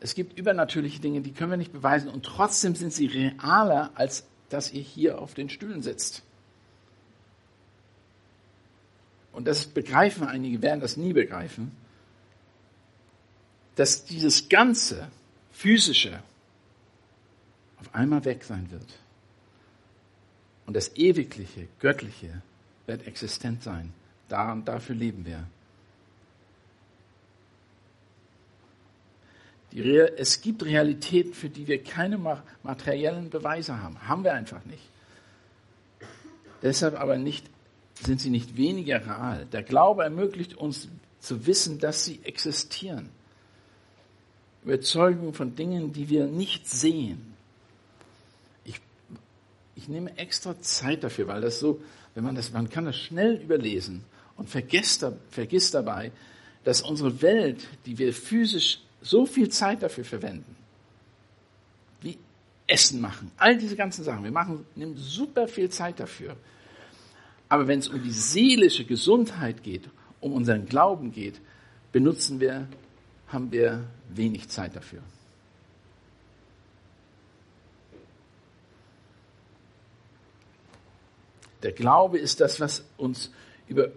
[0.00, 4.26] Es gibt übernatürliche Dinge, die können wir nicht beweisen und trotzdem sind sie realer, als
[4.48, 6.22] dass ihr hier auf den Stühlen sitzt.
[9.32, 11.72] Und das begreifen einige, werden das nie begreifen
[13.80, 15.08] dass dieses ganze
[15.52, 16.22] physische
[17.78, 18.98] auf einmal weg sein wird.
[20.70, 22.42] Und das ewigliche, göttliche
[22.86, 23.92] wird existent sein.
[24.28, 25.44] Da und dafür leben wir.
[30.16, 32.20] Es gibt Realitäten, für die wir keine
[32.62, 34.00] materiellen Beweise haben.
[34.06, 34.84] Haben wir einfach nicht.
[36.62, 37.50] Deshalb aber nicht,
[38.00, 39.46] sind sie nicht weniger real.
[39.46, 40.86] Der Glaube ermöglicht uns
[41.18, 43.08] zu wissen, dass sie existieren.
[44.62, 47.29] Überzeugung von Dingen, die wir nicht sehen.
[49.80, 51.80] Ich, nehme extra Zeit dafür, weil das so,
[52.14, 54.04] wenn man das, man kann das schnell überlesen
[54.36, 56.12] und vergisst, vergisst dabei,
[56.64, 60.56] dass unsere Welt, die wir physisch so viel Zeit dafür verwenden,
[62.02, 62.18] wie
[62.66, 66.36] Essen machen, all diese ganzen Sachen, wir machen, nehmen super viel Zeit dafür.
[67.48, 69.88] Aber wenn es um die seelische Gesundheit geht,
[70.20, 71.40] um unseren Glauben geht,
[71.92, 72.68] benutzen wir
[73.28, 75.00] haben wir wenig Zeit dafür.
[81.62, 83.30] Der Glaube ist das, was uns
[83.68, 83.88] über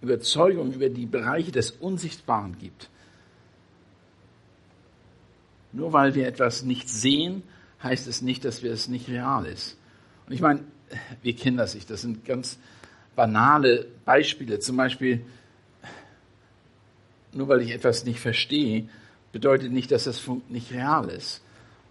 [0.00, 2.88] Überzeugung über die Bereiche des Unsichtbaren gibt.
[5.72, 7.42] Nur weil wir etwas nicht sehen,
[7.82, 9.76] heißt es nicht, dass wir es nicht real ist.
[10.26, 10.60] Und ich meine,
[11.22, 11.90] wir kennen das nicht.
[11.90, 12.58] Das sind ganz
[13.14, 14.60] banale Beispiele.
[14.60, 15.24] Zum Beispiel,
[17.32, 18.88] nur weil ich etwas nicht verstehe,
[19.32, 21.42] bedeutet nicht, dass das nicht real ist.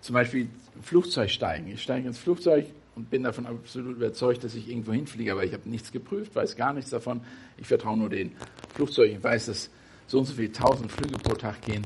[0.02, 0.50] Zum Beispiel
[0.82, 1.68] Flugzeug steigen.
[1.68, 2.66] Ich steige ins Flugzeug
[2.98, 6.56] und bin davon absolut überzeugt, dass ich irgendwo hinfliege, aber ich habe nichts geprüft, weiß
[6.56, 7.22] gar nichts davon.
[7.58, 8.36] Ich vertraue nur den
[8.74, 9.18] Flugzeugen.
[9.18, 9.70] Ich weiß, dass
[10.08, 11.86] so und so viele tausend Flüge pro Tag gehen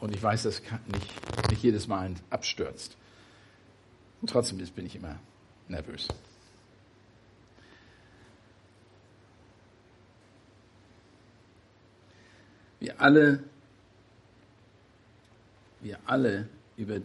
[0.00, 2.96] und ich weiß, dass nicht, nicht jedes Mal abstürzt.
[4.22, 5.20] Und trotzdem bin ich immer
[5.68, 6.08] nervös.
[12.80, 13.44] Wir alle,
[15.82, 17.02] wir alle über,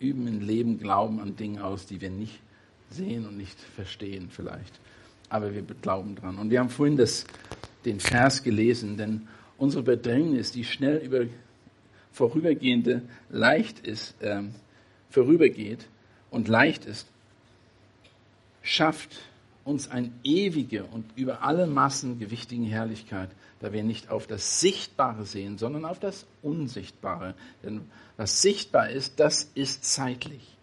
[0.00, 2.42] üben im Leben Glauben an Dinge aus, die wir nicht
[2.90, 4.80] sehen und nicht verstehen vielleicht.
[5.28, 6.38] Aber wir glauben dran.
[6.38, 7.24] Und wir haben vorhin das,
[7.84, 11.26] den Vers gelesen, denn unsere Bedrängnis, die schnell über
[12.12, 14.54] vorübergehende leicht ist, ähm,
[15.10, 15.86] vorübergeht
[16.30, 17.06] und leicht ist,
[18.62, 19.22] schafft
[19.64, 25.24] uns eine ewige und über alle Massen gewichtigen Herrlichkeit, da wir nicht auf das Sichtbare
[25.24, 27.34] sehen, sondern auf das Unsichtbare.
[27.62, 27.82] Denn
[28.16, 30.56] was sichtbar ist, das ist zeitlich.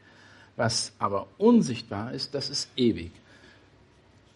[0.57, 3.11] Was aber unsichtbar ist, das ist ewig.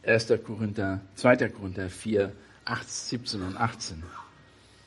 [0.03, 0.27] 1.
[0.45, 1.49] Korinther, 2.
[1.49, 2.31] Korinther 4,
[2.63, 4.01] 8, 17 und 18.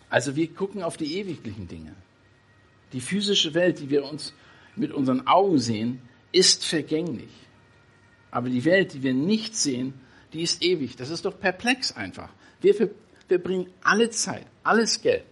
[0.09, 1.95] Also wir gucken auf die ewiglichen Dinge.
[2.93, 4.33] Die physische Welt, die wir uns
[4.77, 7.31] mit unseren Augen sehen, ist vergänglich.
[8.31, 9.95] Aber die Welt, die wir nicht sehen,
[10.33, 10.97] die ist ewig.
[10.97, 12.29] Das ist doch perplex einfach.
[12.61, 12.75] Wir
[13.29, 15.25] verbringen alle Zeit, alles Geld,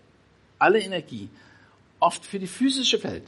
[0.58, 1.28] alle Energie,
[2.00, 3.26] oft für die physische Welt.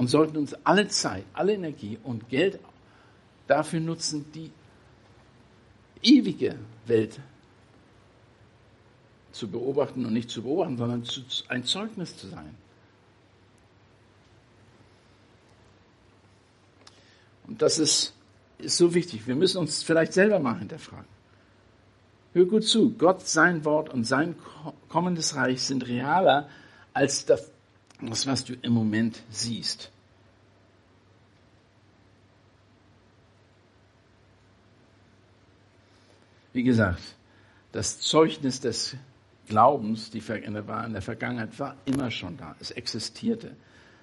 [0.00, 2.58] Und sollten uns alle Zeit, alle Energie und Geld
[3.46, 4.50] dafür nutzen, die
[6.02, 7.20] ewige Welt
[9.30, 11.04] zu beobachten und nicht zu beobachten, sondern
[11.48, 12.54] ein Zeugnis zu sein.
[17.46, 18.14] Und das ist,
[18.56, 19.26] ist so wichtig.
[19.26, 21.04] Wir müssen uns vielleicht selber mal hinterfragen.
[22.32, 22.94] Hör gut zu.
[22.96, 24.34] Gott, sein Wort und sein
[24.88, 26.48] kommendes Reich sind realer
[26.94, 27.50] als das,
[28.02, 29.90] das was du im Moment siehst.
[36.52, 37.02] Wie gesagt,
[37.72, 38.96] das Zeugnis des
[39.48, 42.56] Glaubens, die in der Vergangenheit, war immer schon da.
[42.60, 43.54] Es existierte.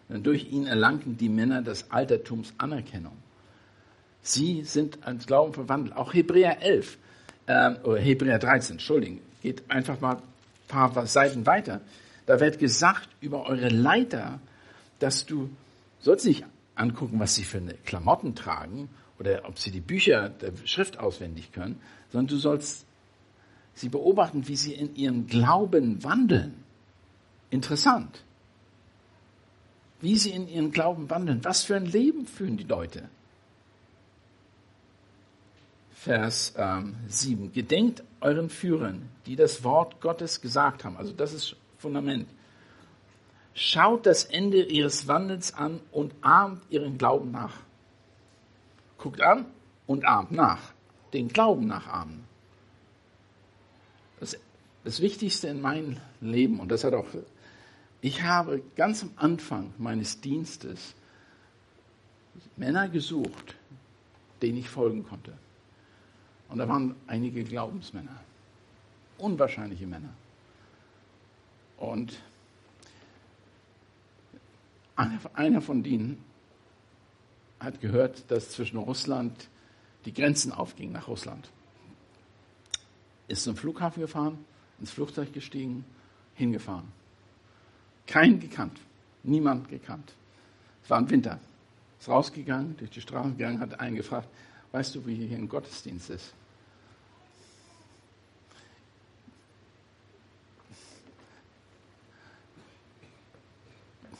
[0.09, 3.17] Denn durch ihn erlangten die Männer des Altertums Anerkennung.
[4.21, 5.95] Sie sind ans Glauben verwandelt.
[5.95, 6.97] Auch Hebräer 11,
[7.47, 10.21] äh, oder Hebräer 13, Entschuldigung, geht einfach mal ein
[10.67, 11.81] paar Seiten weiter.
[12.27, 14.39] Da wird gesagt über eure Leiter,
[14.99, 15.49] dass du
[15.99, 20.51] sollst nicht angucken, was sie für eine Klamotten tragen oder ob sie die Bücher der
[20.65, 21.79] Schrift auswendig können,
[22.11, 22.85] sondern du sollst
[23.73, 26.53] sie beobachten, wie sie in ihrem Glauben wandeln.
[27.49, 28.23] Interessant.
[30.01, 31.43] Wie sie in ihrem Glauben wandeln.
[31.43, 33.09] Was für ein Leben führen die Leute?
[35.93, 37.53] Vers ähm, 7.
[37.53, 40.97] Gedenkt euren Führern, die das Wort Gottes gesagt haben.
[40.97, 42.27] Also das ist Fundament.
[43.53, 47.53] Schaut das Ende ihres Wandels an und ahmt ihren Glauben nach.
[48.97, 49.45] Guckt an
[49.87, 50.73] und ahmt nach.
[51.13, 52.23] Den Glauben nachahmen.
[54.19, 54.37] Das,
[54.83, 57.07] das Wichtigste in meinem Leben, und das hat auch,
[58.01, 60.93] ich habe ganz am Anfang meines Dienstes
[62.55, 63.55] Männer gesucht,
[64.41, 65.33] denen ich folgen konnte.
[66.49, 68.21] Und da waren einige Glaubensmänner.
[69.17, 70.13] Unwahrscheinliche Männer.
[71.77, 72.19] Und
[75.33, 76.23] einer von denen
[77.59, 79.47] hat gehört, dass zwischen Russland
[80.05, 81.49] die Grenzen aufgingen nach Russland.
[83.27, 84.45] Ist zum Flughafen gefahren,
[84.79, 85.85] ins Flugzeug gestiegen,
[86.35, 86.87] hingefahren.
[88.05, 88.79] Kein gekannt,
[89.23, 90.13] niemand gekannt.
[90.83, 91.39] Es war ein Winter.
[91.99, 94.29] Ist rausgegangen, durch die Straße gegangen, hat einen gefragt,
[94.71, 96.33] weißt du, wie hier ein Gottesdienst ist?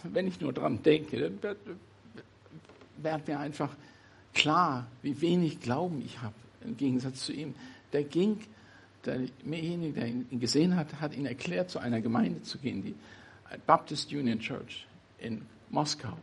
[0.04, 1.58] Wenn ich nur dran denke, dann wird,
[2.98, 3.70] wird mir einfach
[4.34, 7.56] klar, wie wenig Glauben ich habe im Gegensatz zu ihm.
[7.94, 8.40] Der ging,
[9.06, 12.96] derjenige, der ihn gesehen hat, hat ihn erklärt, zu einer Gemeinde zu gehen, die
[13.66, 14.86] Baptist Union Church
[15.20, 16.18] in Moskau.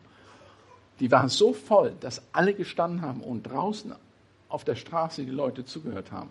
[1.01, 3.95] Die war so voll, dass alle gestanden haben und draußen
[4.49, 6.31] auf der Straße die Leute zugehört haben.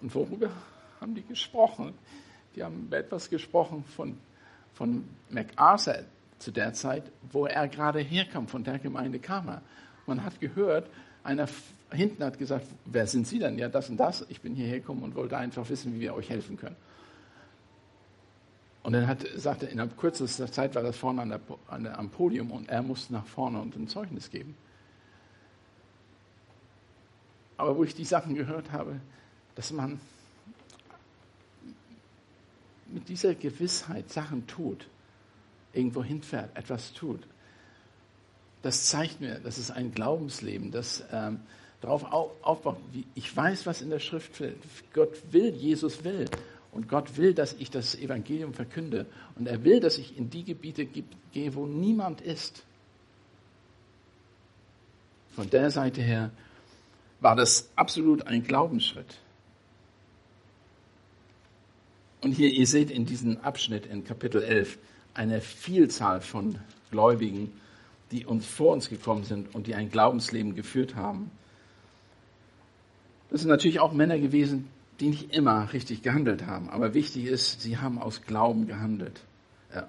[0.00, 0.50] Und worüber
[1.00, 1.92] haben die gesprochen?
[2.56, 4.16] Die haben etwas gesprochen von,
[4.74, 6.04] von MacArthur,
[6.44, 9.62] zu der Zeit, wo er gerade herkam, von der Gemeinde kam er.
[10.06, 10.88] Man hat gehört,
[11.22, 11.48] einer
[11.90, 13.58] hinten hat gesagt, wer sind Sie denn?
[13.58, 14.26] Ja, das und das.
[14.28, 16.76] Ich bin hierher gekommen und wollte einfach wissen, wie wir euch helfen können.
[18.82, 22.10] Und dann hat, sagte in kürzester Zeit war das vorne an der, an der, am
[22.10, 24.54] Podium und er musste nach vorne und ein Zeugnis geben.
[27.56, 29.00] Aber wo ich die Sachen gehört habe,
[29.54, 29.98] dass man
[32.88, 34.86] mit dieser Gewissheit Sachen tut,
[35.74, 37.20] irgendwo hinfährt, etwas tut.
[38.62, 41.40] Das zeigt mir, das ist ein Glaubensleben, das ähm,
[41.80, 42.04] darauf
[42.42, 42.78] aufbaut.
[43.14, 44.56] Ich weiß, was in der Schrift will.
[44.94, 46.26] Gott will, Jesus will.
[46.72, 49.06] Und Gott will, dass ich das Evangelium verkünde.
[49.36, 52.64] Und er will, dass ich in die Gebiete gehe, wo niemand ist.
[55.36, 56.30] Von der Seite her
[57.20, 59.18] war das absolut ein Glaubensschritt.
[62.22, 64.78] Und hier, ihr seht in diesem Abschnitt in Kapitel 11
[65.14, 66.58] eine Vielzahl von
[66.90, 67.52] Gläubigen,
[68.10, 71.30] die uns vor uns gekommen sind und die ein Glaubensleben geführt haben.
[73.30, 74.68] Das sind natürlich auch Männer gewesen,
[75.00, 76.68] die nicht immer richtig gehandelt haben.
[76.68, 79.20] Aber wichtig ist, sie haben aus Glauben gehandelt.
[79.74, 79.88] Ja.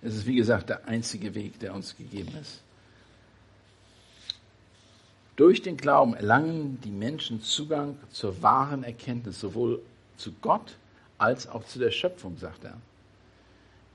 [0.00, 2.62] Es ist, wie gesagt, der einzige Weg, der uns gegeben ist.
[5.36, 9.80] Durch den Glauben erlangen die Menschen Zugang zur wahren Erkenntnis, sowohl
[10.16, 10.76] zu Gott
[11.16, 12.76] als auch zu der Schöpfung, sagt er.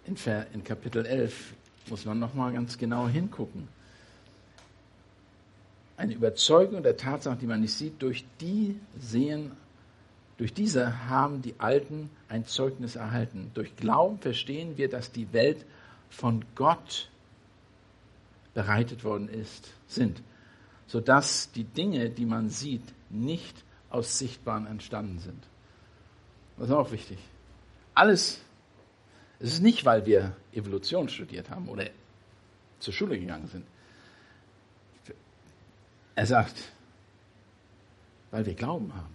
[0.06, 0.16] In,
[0.54, 1.54] in Kapitel 11
[1.90, 3.68] muss man nochmal ganz genau hingucken.
[5.96, 9.52] Eine Überzeugung der Tatsache, die man nicht sieht, durch die sehen,
[10.38, 13.52] durch diese haben die Alten ein Zeugnis erhalten.
[13.54, 15.66] Durch Glauben verstehen wir, dass die Welt
[16.10, 17.10] von Gott
[18.54, 20.22] bereitet worden ist, sind,
[20.88, 25.44] sodass die Dinge, die man sieht, nicht aus Sichtbaren entstanden sind.
[26.58, 27.20] Das ist auch wichtig.
[27.94, 28.42] Alles
[29.40, 31.90] es ist nicht, weil wir Evolution studiert haben oder
[32.80, 33.66] zur Schule gegangen sind.
[36.16, 36.56] Er sagt,
[38.32, 39.14] weil wir Glauben haben.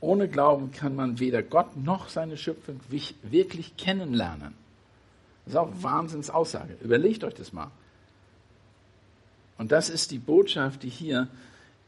[0.00, 4.54] Ohne Glauben kann man weder Gott noch seine Schöpfung wirklich kennenlernen.
[5.46, 6.76] Das ist auch Wahnsinnsaussage.
[6.82, 7.70] Überlegt euch das mal.
[9.58, 11.28] Und das ist die Botschaft, die hier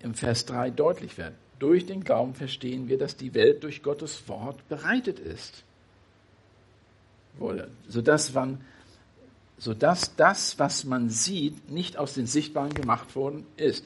[0.01, 1.35] im Vers 3 deutlich wird.
[1.59, 5.65] Durch den Glauben verstehen wir, dass die Welt durch Gottes Wort bereitet ist.
[7.89, 8.61] Sodass, man,
[9.59, 13.85] sodass das, was man sieht, nicht aus den Sichtbaren gemacht worden ist.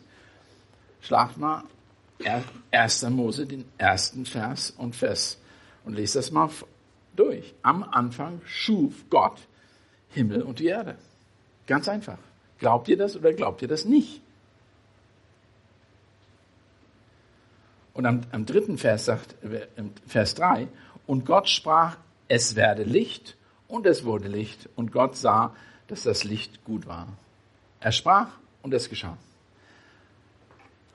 [1.00, 1.64] Schlagt mal
[2.72, 3.02] 1.
[3.08, 5.38] Mose, den ersten Vers und Vers
[5.84, 6.50] und lest das mal
[7.16, 7.54] durch.
[7.62, 9.38] Am Anfang schuf Gott
[10.12, 10.96] Himmel und die Erde.
[11.66, 12.18] Ganz einfach.
[12.58, 14.20] Glaubt ihr das oder glaubt ihr das nicht?
[17.94, 19.34] Und am, am dritten Vers sagt,
[20.06, 20.68] Vers 3,
[21.06, 21.96] und Gott sprach,
[22.28, 23.36] es werde Licht,
[23.68, 25.54] und es wurde Licht, und Gott sah,
[25.88, 27.08] dass das Licht gut war.
[27.80, 28.28] Er sprach,
[28.62, 29.18] und es geschah.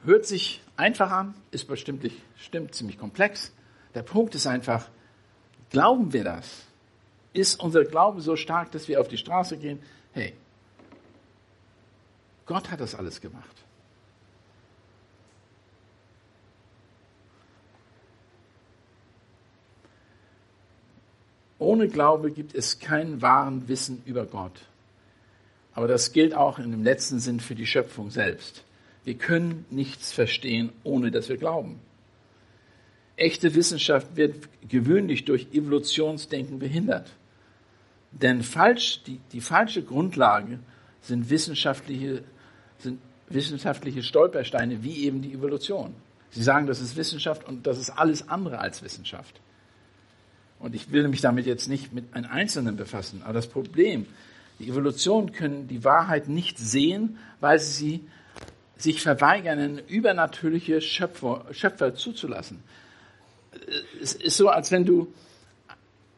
[0.04, 3.52] Hört sich einfach an, ist bestimmt stimmt, ziemlich komplex.
[3.94, 4.88] Der Punkt ist einfach,
[5.70, 6.67] glauben wir das?
[7.34, 9.80] Ist unser Glaube so stark, dass wir auf die Straße gehen?
[10.14, 10.34] Hey,
[12.46, 13.56] Gott hat das alles gemacht.
[21.60, 24.62] Ohne Glaube gibt es kein wahren Wissen über Gott.
[25.74, 28.64] Aber das gilt auch in dem letzten Sinn für die Schöpfung selbst.
[29.04, 31.80] Wir können nichts verstehen, ohne dass wir glauben.
[33.18, 37.12] Echte Wissenschaft wird gewöhnlich durch Evolutionsdenken behindert.
[38.12, 40.60] Denn falsch, die, die falsche Grundlage
[41.02, 42.24] sind wissenschaftliche,
[42.78, 45.96] sind wissenschaftliche Stolpersteine wie eben die Evolution.
[46.30, 49.42] Sie sagen, das ist Wissenschaft und das ist alles andere als Wissenschaft.
[50.60, 53.22] Und ich will mich damit jetzt nicht mit einem Einzelnen befassen.
[53.24, 54.06] Aber das Problem,
[54.60, 58.04] die Evolution können die Wahrheit nicht sehen, weil sie
[58.76, 62.64] sich verweigern, einen übernatürliche Schöpfer, Schöpfer zuzulassen.
[64.02, 65.08] Es ist so, als wenn du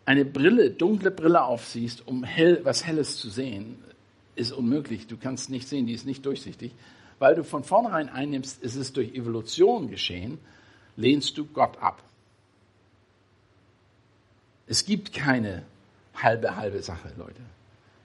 [0.06, 3.78] eine Brille, dunkle Brille aufsiehst, um hell, was Helles zu sehen,
[4.36, 5.08] ist unmöglich.
[5.08, 6.74] Du kannst nicht sehen, die ist nicht durchsichtig.
[7.20, 10.40] Weil du von vornherein einnimmst, ist es durch Evolution geschehen,
[10.96, 12.02] lehnst du Gott ab.
[14.68, 15.64] Es gibt keine
[16.16, 17.42] halbe, halbe Sache, Leute.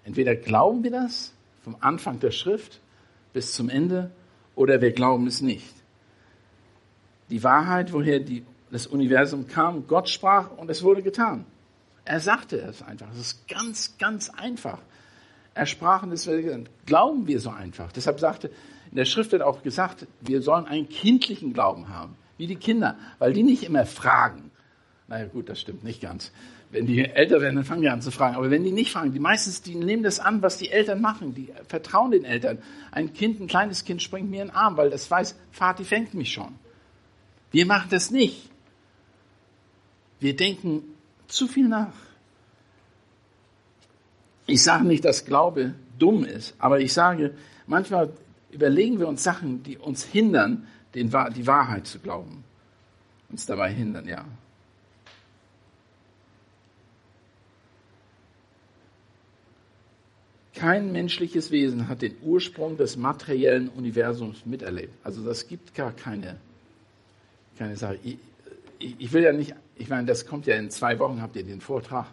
[0.04, 2.80] Entweder glauben wir das vom Anfang der Schrift
[3.32, 4.10] bis zum Ende
[4.54, 5.74] oder wir glauben es nicht.
[7.30, 11.46] Die Wahrheit, woher die, das Universum kam, Gott sprach und es wurde getan.
[12.04, 13.10] Er sagte es einfach.
[13.12, 14.78] Es ist ganz, ganz einfach.
[15.54, 17.92] Er sprach und es wurde Glauben wir so einfach.
[17.92, 18.50] Deshalb sagte,
[18.90, 22.96] in der Schrift wird auch gesagt, wir sollen einen kindlichen Glauben haben, wie die Kinder,
[23.18, 24.50] weil die nicht immer fragen.
[25.08, 26.32] Naja gut, das stimmt nicht ganz.
[26.70, 28.34] Wenn die älter werden, dann fangen die an zu fragen.
[28.34, 31.34] Aber wenn die nicht fragen, die meistens, die nehmen das an, was die Eltern machen.
[31.34, 32.58] Die vertrauen den Eltern.
[32.90, 36.14] Ein Kind, ein kleines Kind springt mir in den Arm, weil das weiß, Vati fängt
[36.14, 36.56] mich schon.
[37.52, 38.50] Wir machen das nicht.
[40.24, 40.82] Wir denken
[41.28, 41.92] zu viel nach.
[44.46, 47.34] Ich sage nicht, dass Glaube dumm ist, aber ich sage,
[47.66, 48.10] manchmal
[48.50, 52.42] überlegen wir uns Sachen, die uns hindern, die Wahrheit zu glauben.
[53.28, 54.24] Uns dabei hindern, ja.
[60.54, 64.94] Kein menschliches Wesen hat den Ursprung des materiellen Universums miterlebt.
[65.04, 66.36] Also das gibt gar keine,
[67.58, 67.98] keine Sache.
[68.02, 68.16] Ich,
[68.78, 71.60] ich will ja nicht, ich meine, das kommt ja in zwei Wochen, habt ihr den
[71.60, 72.06] Vortrag.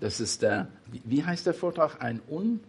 [0.00, 2.02] Das ist der, wie heißt der Vortrag?
[2.02, 2.60] Ein Un...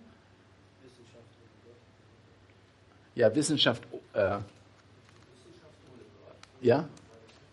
[3.15, 3.83] Ja, Wissenschaft.
[4.13, 4.39] Äh,
[6.61, 6.87] ja?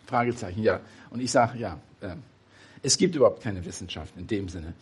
[0.05, 0.81] Fragezeichen, ja.
[1.09, 2.15] Und ich sage, ja, äh,
[2.81, 4.73] es gibt überhaupt keine Wissenschaft in dem Sinne.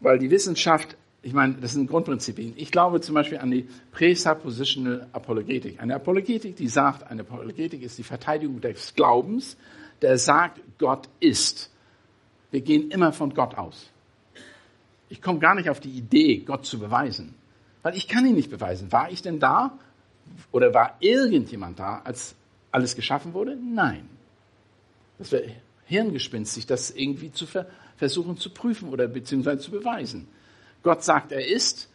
[0.00, 2.54] Weil die Wissenschaft, ich meine, das sind Grundprinzipien.
[2.56, 5.80] Ich glaube zum Beispiel an die Presuppositional Apologetik.
[5.80, 9.56] Eine Apologetik, die sagt, eine Apologetik ist die Verteidigung des Glaubens,
[10.02, 11.70] der sagt, Gott ist.
[12.50, 13.90] Wir gehen immer von Gott aus.
[15.08, 17.34] Ich komme gar nicht auf die Idee, Gott zu beweisen.
[17.82, 18.92] Weil ich kann ihn nicht beweisen.
[18.92, 19.78] War ich denn da?
[20.52, 22.34] Oder war irgendjemand da, als
[22.70, 23.56] alles geschaffen wurde?
[23.56, 24.08] Nein.
[25.18, 25.50] Das wäre
[25.86, 30.28] hirngespenstig, das irgendwie zu ver versuchen zu prüfen oder beziehungsweise zu beweisen.
[30.84, 31.90] Gott sagt, er ist.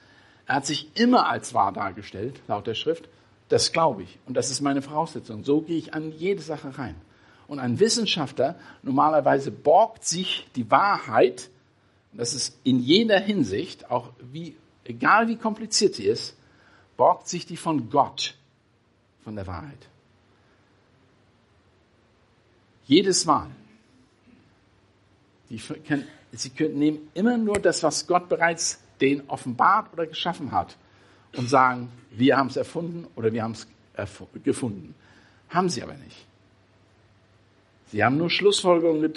[0.46, 3.08] Er hat sich immer als wahr dargestellt, laut der Schrift.
[3.48, 4.20] Das glaube ich.
[4.26, 5.46] Und das ist meine Voraussetzung.
[5.46, 6.96] So gehe ich an jede Sache rein.
[7.48, 11.50] Und ein Wissenschaftler normalerweise borgt sich die Wahrheit,
[12.14, 16.36] das ist in jeder Hinsicht, auch wie, egal wie kompliziert sie ist,
[16.96, 18.36] borgt sich die von Gott,
[19.24, 19.88] von der Wahrheit.
[22.86, 23.50] Jedes Mal.
[25.50, 30.52] Die können, sie können nehmen immer nur das, was Gott bereits den offenbart oder geschaffen
[30.52, 30.78] hat
[31.36, 33.68] und sagen, wir haben es erfunden oder wir haben es
[34.44, 34.96] gefunden.
[35.50, 36.26] Haben sie aber nicht.
[37.94, 39.14] Sie haben nur Schlussfolgerungen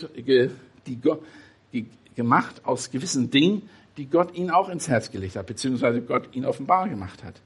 [2.15, 6.45] gemacht aus gewissen Dingen, die Gott ihnen auch ins Herz gelegt hat, beziehungsweise Gott ihnen
[6.45, 7.41] offenbar gemacht hat.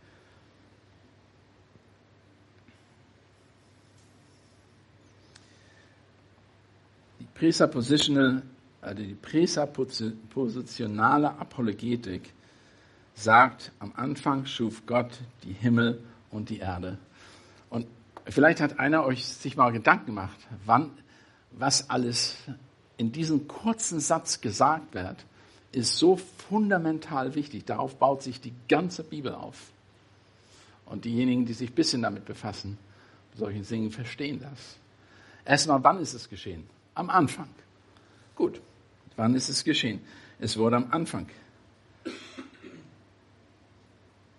[7.20, 8.43] Die Presuppositional,
[8.81, 9.05] also
[11.39, 12.33] Apologetik
[13.14, 16.03] sagt, am Anfang schuf Gott die Himmel
[16.33, 16.99] und die Erde.
[17.68, 17.87] Und
[18.26, 20.91] vielleicht hat einer euch sich mal Gedanken gemacht, wann
[21.53, 22.36] was alles
[22.96, 25.24] in diesem kurzen Satz gesagt wird,
[25.72, 27.64] ist so fundamental wichtig.
[27.64, 29.57] Darauf baut sich die ganze Bibel auf.
[30.86, 32.76] Und diejenigen, die sich ein bisschen damit befassen,
[33.36, 34.76] solchen Dingen verstehen das.
[35.44, 36.68] Erstmal, wann ist es geschehen?
[36.94, 37.48] Am Anfang.
[38.34, 38.61] Gut,
[39.16, 40.01] wann ist es geschehen?
[40.38, 41.28] Es wurde am Anfang.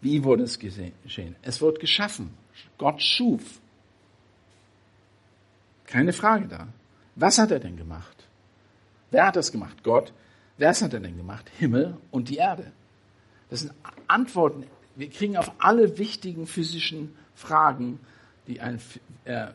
[0.02, 1.36] Wie wurde es geschehen?
[1.42, 2.34] Es wurde geschaffen.
[2.78, 3.60] Gott schuf.
[5.86, 6.68] Keine Frage da.
[7.22, 8.28] Was hat er denn gemacht?
[9.12, 9.84] Wer hat das gemacht?
[9.84, 10.12] Gott.
[10.58, 11.52] Was hat er denn gemacht?
[11.60, 12.72] Himmel und die Erde.
[13.52, 13.74] Das sind
[14.08, 14.66] Antworten.
[14.96, 18.00] Wir kriegen auf alle wichtigen physischen Fragen,
[18.48, 18.82] die ein
[19.26, 19.50] äh, äh,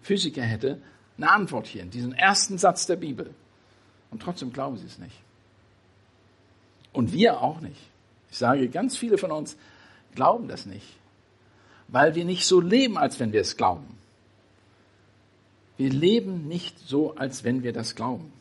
[0.00, 0.80] Physiker hätte,
[1.18, 3.34] eine Antwort hier in diesem ersten Satz der Bibel.
[4.10, 5.20] Und trotzdem glauben sie es nicht.
[6.94, 7.90] Und wir auch nicht.
[8.30, 9.58] Ich sage, ganz viele von uns
[10.14, 10.96] glauben das nicht,
[11.88, 13.97] weil wir nicht so leben, als wenn wir es glauben.
[15.78, 18.32] Wir leben nicht so, als wenn wir das glauben.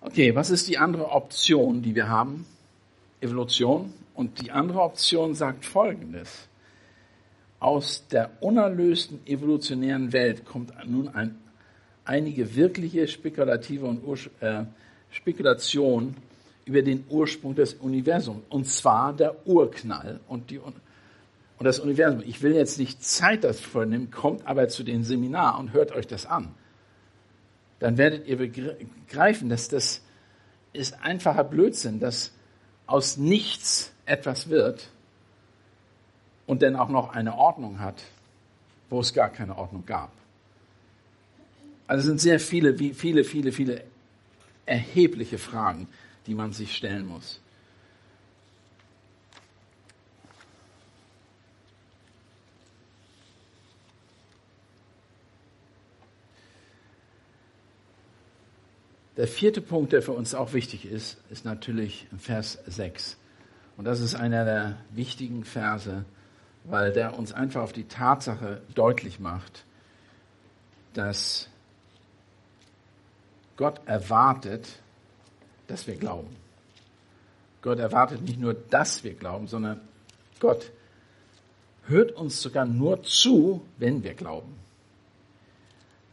[0.00, 2.46] Okay, was ist die andere Option, die wir haben?
[3.20, 3.92] Evolution.
[4.14, 6.48] Und die andere Option sagt Folgendes.
[7.60, 11.36] Aus der unerlösten evolutionären Welt kommt nun ein,
[12.04, 14.04] einige wirkliche spekulative und
[14.40, 14.64] äh,
[15.10, 16.16] Spekulation
[16.64, 20.74] über den Ursprung des Universums, und zwar der Urknall und, die, und
[21.64, 22.22] das Universum.
[22.26, 26.06] Ich will jetzt nicht Zeit dafür nehmen, kommt aber zu den Seminar und hört euch
[26.06, 26.54] das an.
[27.80, 30.02] Dann werdet ihr begreifen, dass das
[30.72, 32.32] ist einfacher Blödsinn, dass
[32.86, 34.88] aus nichts etwas wird
[36.46, 38.02] und dann auch noch eine Ordnung hat,
[38.90, 40.10] wo es gar keine Ordnung gab.
[41.86, 43.84] Also sind sehr viele, viele, viele, viele
[44.66, 45.88] erhebliche Fragen,
[46.26, 47.40] die man sich stellen muss.
[59.16, 63.16] Der vierte Punkt, der für uns auch wichtig ist, ist natürlich Vers 6.
[63.76, 66.04] Und das ist einer der wichtigen Verse,
[66.64, 69.64] weil der uns einfach auf die Tatsache deutlich macht,
[70.94, 71.48] dass
[73.56, 74.80] Gott erwartet,
[75.66, 76.34] dass wir glauben.
[77.62, 79.80] Gott erwartet nicht nur, dass wir glauben, sondern
[80.40, 80.70] Gott
[81.86, 84.54] hört uns sogar nur zu, wenn wir glauben.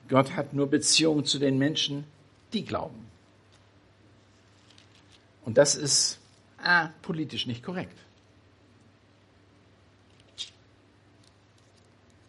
[0.08, 2.06] Gott hat nur Beziehungen zu den Menschen,
[2.54, 3.08] die glauben.
[5.43, 6.20] Und das ist
[6.64, 7.97] ah, politisch nicht korrekt.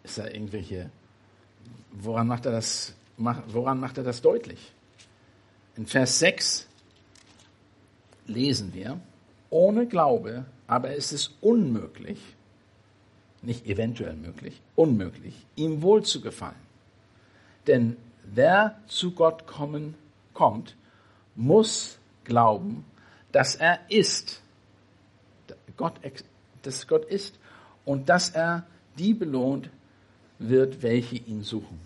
[0.03, 0.89] Ist da irgendwelche
[1.93, 4.71] woran macht er das, woran macht er das deutlich?
[5.75, 6.67] In Vers 6
[8.27, 8.99] lesen wir,
[9.49, 12.19] ohne Glaube aber ist es unmöglich,
[13.41, 16.55] nicht eventuell möglich, unmöglich, ihm wohl zu gefallen.
[17.67, 19.95] Denn wer zu Gott kommen,
[20.33, 20.75] kommt,
[21.35, 22.85] muss glauben,
[23.31, 24.41] dass er ist.
[25.75, 25.93] Gott,
[26.61, 27.37] dass Gott ist
[27.85, 28.65] und dass er
[28.97, 29.69] die belohnt
[30.39, 31.79] wird, welche ihn suchen.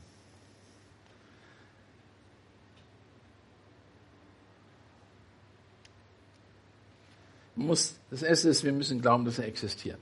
[7.58, 10.00] Muss, das erste ist, wir müssen glauben, dass er existiert.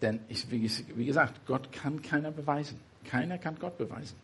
[0.00, 2.78] Denn, ich, wie gesagt, Gott kann keiner beweisen.
[3.04, 4.16] Keiner kann Gott beweisen.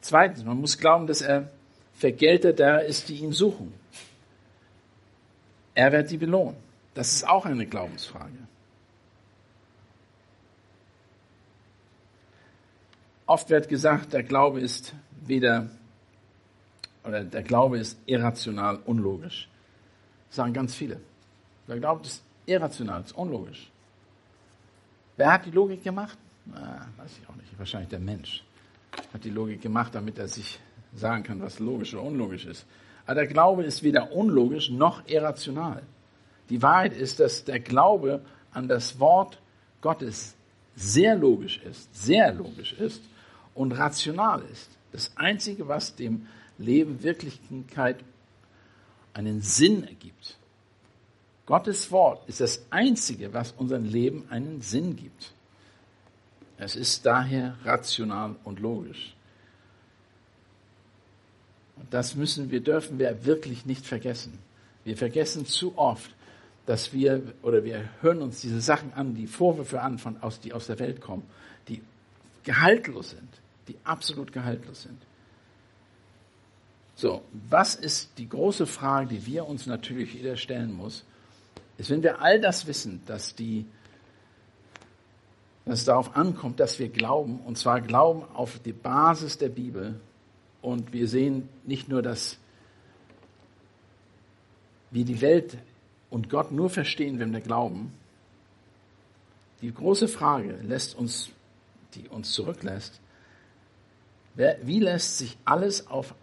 [0.00, 1.50] Zweitens, man muss glauben, dass er
[1.94, 3.72] Vergelter da ist, die ihn suchen.
[5.74, 6.56] Er wird sie belohnen.
[6.94, 8.38] Das ist auch eine Glaubensfrage.
[13.26, 14.94] Oft wird gesagt, der Glaube ist
[15.26, 15.68] weder,
[17.02, 19.48] oder der Glaube ist irrational, unlogisch.
[20.30, 21.00] Sagen ganz viele.
[21.68, 23.70] Der Glaube ist irrational, ist unlogisch.
[25.16, 26.18] Wer hat die Logik gemacht?
[26.46, 27.58] Na, weiß ich auch nicht.
[27.58, 28.44] Wahrscheinlich der Mensch
[29.12, 30.60] hat die Logik gemacht, damit er sich
[30.94, 32.66] sagen kann, was logisch oder unlogisch ist.
[33.04, 35.82] Aber der Glaube ist weder unlogisch noch irrational.
[36.50, 38.20] Die Wahrheit ist, dass der Glaube
[38.52, 39.40] an das Wort
[39.80, 40.34] Gottes
[40.74, 43.02] sehr logisch ist, sehr logisch ist
[43.54, 44.70] und rational ist.
[44.92, 46.26] Das Einzige, was dem
[46.58, 47.98] Leben Wirklichkeit
[49.16, 50.36] einen Sinn ergibt.
[51.46, 55.32] Gottes Wort ist das Einzige, was unserem Leben einen Sinn gibt.
[56.58, 59.14] Es ist daher rational und logisch.
[61.76, 64.38] Und das müssen wir, dürfen wir wirklich nicht vergessen.
[64.84, 66.10] Wir vergessen zu oft,
[66.66, 70.52] dass wir, oder wir hören uns diese Sachen an, die Vorwürfe an, von, aus, die
[70.52, 71.22] aus der Welt kommen,
[71.68, 71.80] die
[72.42, 73.28] gehaltlos sind,
[73.68, 75.00] die absolut gehaltlos sind.
[76.96, 81.04] So, was ist die große Frage, die wir uns natürlich jeder stellen muss,
[81.78, 83.66] ist, wenn wir all das wissen, dass die
[85.66, 90.00] dass es darauf ankommt, dass wir glauben, und zwar glauben auf die Basis der Bibel.
[90.62, 92.38] Und wir sehen nicht nur, dass
[94.92, 95.58] wir die Welt
[96.08, 97.92] und Gott nur verstehen, wenn wir glauben.
[99.60, 101.30] Die große Frage lässt uns,
[101.94, 103.00] die uns zurücklässt,
[104.62, 106.14] wie lässt sich alles auf,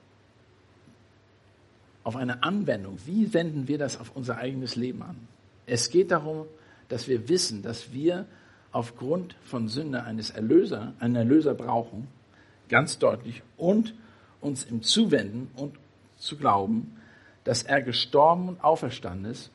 [2.04, 5.16] auf eine Anwendung, wie wenden wir das auf unser eigenes Leben an?
[5.66, 6.46] Es geht darum,
[6.90, 8.26] dass wir wissen, dass wir
[8.72, 12.08] aufgrund von Sünde eines Erlöser, einen Erlöser brauchen,
[12.70, 13.94] ganz deutlich, und
[14.42, 15.76] uns im Zuwenden und
[16.18, 16.98] zu glauben,
[17.44, 19.52] dass er gestorben und auferstanden ist,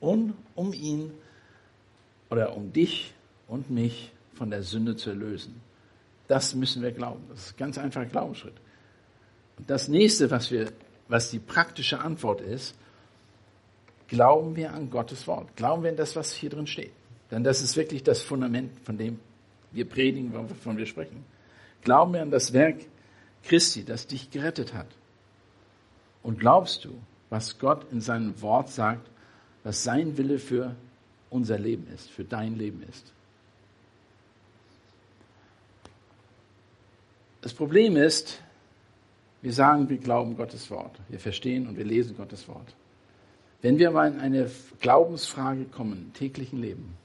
[0.00, 1.10] und um ihn
[2.30, 3.14] oder um dich
[3.48, 5.60] und mich von der Sünde zu erlösen.
[6.28, 7.24] Das müssen wir glauben.
[7.28, 8.54] Das ist ein ganz einfacher Glaubensschritt.
[9.58, 10.72] Und das nächste, was wir,
[11.08, 12.74] was die praktische Antwort ist,
[14.08, 15.56] glauben wir an Gottes Wort.
[15.56, 16.92] Glauben wir an das, was hier drin steht.
[17.30, 19.18] Denn das ist wirklich das Fundament, von dem
[19.72, 21.24] wir predigen, wovon wir sprechen.
[21.82, 22.76] Glauben wir an das Werk
[23.44, 24.88] Christi, das dich gerettet hat.
[26.22, 26.90] Und glaubst du,
[27.30, 29.08] was Gott in seinem Wort sagt,
[29.64, 30.74] was sein Wille für
[31.30, 33.12] unser Leben ist, für dein Leben ist?
[37.42, 38.40] Das Problem ist,
[39.42, 40.98] wir sagen, wir glauben Gottes Wort.
[41.08, 42.74] Wir verstehen und wir lesen Gottes Wort.
[43.62, 46.96] Wenn wir mal in eine Glaubensfrage kommen, im täglichen Leben,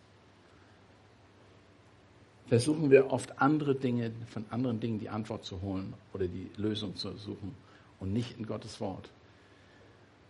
[2.48, 6.96] versuchen wir oft andere Dinge, von anderen Dingen die Antwort zu holen oder die Lösung
[6.96, 7.56] zu suchen
[8.00, 9.10] und nicht in Gottes Wort.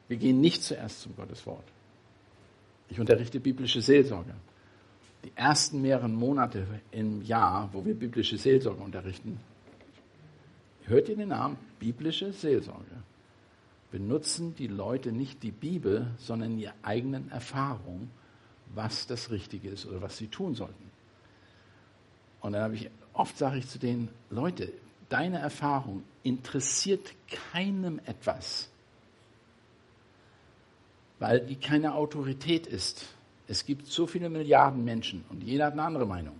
[0.07, 1.63] Wir gehen nicht zuerst zum Gottes Wort.
[2.89, 4.33] Ich unterrichte biblische Seelsorge.
[5.23, 9.39] Die ersten mehreren Monate im Jahr, wo wir biblische Seelsorge unterrichten,
[10.86, 13.03] hört ihr den Namen biblische Seelsorge,
[13.91, 18.11] benutzen die Leute nicht die Bibel, sondern ihre eigenen Erfahrungen,
[18.73, 20.91] was das Richtige ist oder was sie tun sollten.
[22.41, 24.71] Und dann habe ich, oft sage ich zu denen, Leute,
[25.09, 27.13] deine Erfahrung interessiert
[27.51, 28.69] keinem etwas,
[31.19, 33.05] weil die keine Autorität ist.
[33.47, 36.39] Es gibt so viele Milliarden Menschen und jeder hat eine andere Meinung.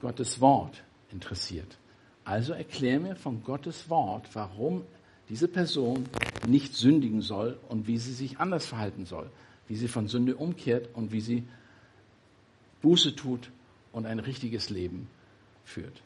[0.00, 1.78] Gottes Wort interessiert.
[2.24, 4.84] Also erklär mir von Gottes Wort, warum
[5.28, 6.06] diese Person
[6.46, 9.30] nicht sündigen soll und wie sie sich anders verhalten soll,
[9.68, 11.44] wie sie von Sünde umkehrt und wie sie
[12.82, 13.50] Buße tut
[13.92, 15.08] und ein richtiges Leben
[15.64, 16.02] führt.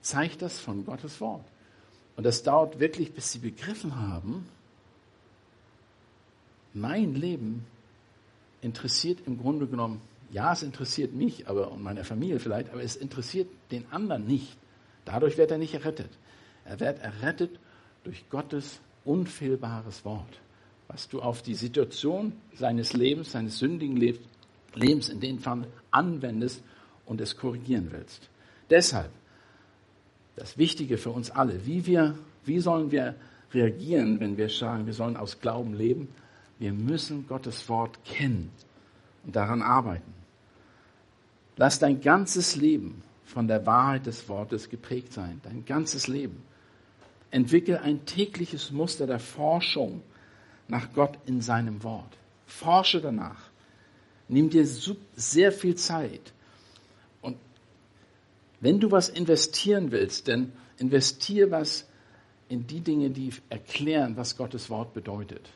[0.00, 1.44] Zeigt das von Gottes Wort.
[2.16, 4.48] Und das dauert wirklich, bis sie begriffen haben,
[6.74, 7.64] mein Leben
[8.60, 10.00] interessiert im Grunde genommen
[10.30, 14.56] ja, es interessiert mich aber und meine Familie vielleicht, aber es interessiert den anderen nicht.
[15.08, 16.10] Dadurch wird er nicht errettet.
[16.66, 17.58] Er wird errettet
[18.04, 20.40] durch Gottes unfehlbares Wort,
[20.86, 23.96] was du auf die Situation seines Lebens, seines sündigen
[24.74, 26.62] Lebens in dem Fall anwendest
[27.06, 28.28] und es korrigieren willst.
[28.68, 29.10] Deshalb
[30.36, 33.14] das Wichtige für uns alle, wie, wir, wie sollen wir
[33.54, 36.08] reagieren, wenn wir sagen, wir sollen aus Glauben leben?
[36.58, 38.50] Wir müssen Gottes Wort kennen
[39.24, 40.12] und daran arbeiten.
[41.56, 46.42] Lass dein ganzes Leben von der Wahrheit des Wortes geprägt sein, dein ganzes Leben.
[47.30, 50.02] Entwickel ein tägliches Muster der Forschung
[50.66, 52.16] nach Gott in seinem Wort.
[52.46, 53.50] Forsche danach.
[54.28, 54.66] Nimm dir
[55.14, 56.32] sehr viel Zeit.
[57.20, 57.36] Und
[58.60, 61.86] wenn du was investieren willst, dann investier was
[62.48, 65.50] in die Dinge, die erklären, was Gottes Wort bedeutet.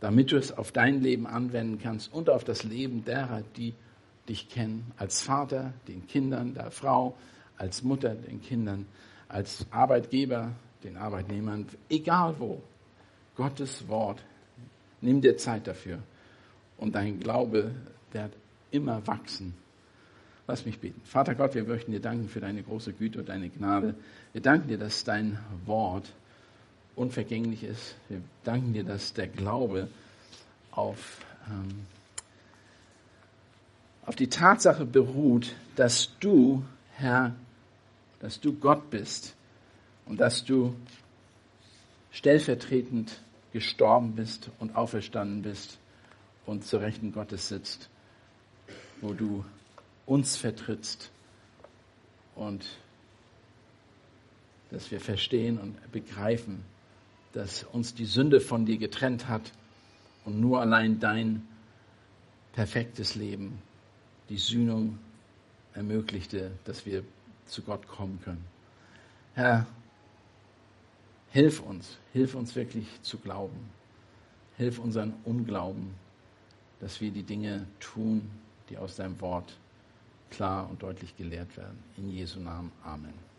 [0.00, 3.74] Damit du es auf dein Leben anwenden kannst und auf das Leben derer, die
[4.28, 7.16] dich kennen, als Vater den Kindern, der Frau,
[7.56, 8.86] als Mutter den Kindern,
[9.28, 10.52] als Arbeitgeber
[10.82, 12.62] den Arbeitnehmern, egal wo.
[13.36, 14.22] Gottes Wort,
[15.00, 15.98] nimm dir Zeit dafür
[16.78, 17.74] und dein Glaube
[18.12, 18.32] wird
[18.70, 19.54] immer wachsen.
[20.46, 21.00] Lass mich beten.
[21.04, 23.94] Vater Gott, wir möchten dir danken für deine große Güte und deine Gnade.
[24.32, 26.12] Wir danken dir, dass dein Wort
[26.96, 27.96] unvergänglich ist.
[28.08, 29.88] Wir danken dir, dass der Glaube
[30.70, 31.86] auf ähm,
[34.06, 37.34] auf die Tatsache beruht, dass du, Herr,
[38.20, 39.34] dass du Gott bist
[40.06, 40.74] und dass du
[42.12, 43.20] stellvertretend
[43.52, 45.78] gestorben bist und auferstanden bist
[46.46, 47.88] und zur Rechten Gottes sitzt,
[49.00, 49.44] wo du
[50.06, 51.10] uns vertrittst
[52.34, 52.64] und
[54.70, 56.64] dass wir verstehen und begreifen,
[57.32, 59.52] dass uns die Sünde von dir getrennt hat
[60.24, 61.46] und nur allein dein
[62.52, 63.60] perfektes Leben
[64.28, 64.98] die Sühnung
[65.74, 67.04] ermöglichte, dass wir
[67.46, 68.44] zu Gott kommen können.
[69.34, 69.66] Herr,
[71.30, 73.70] hilf uns, hilf uns wirklich zu glauben.
[74.56, 75.94] Hilf unseren Unglauben,
[76.80, 78.30] dass wir die Dinge tun,
[78.70, 79.58] die aus deinem Wort
[80.30, 81.82] klar und deutlich gelehrt werden.
[81.96, 82.70] In Jesu Namen.
[82.84, 83.24] Amen.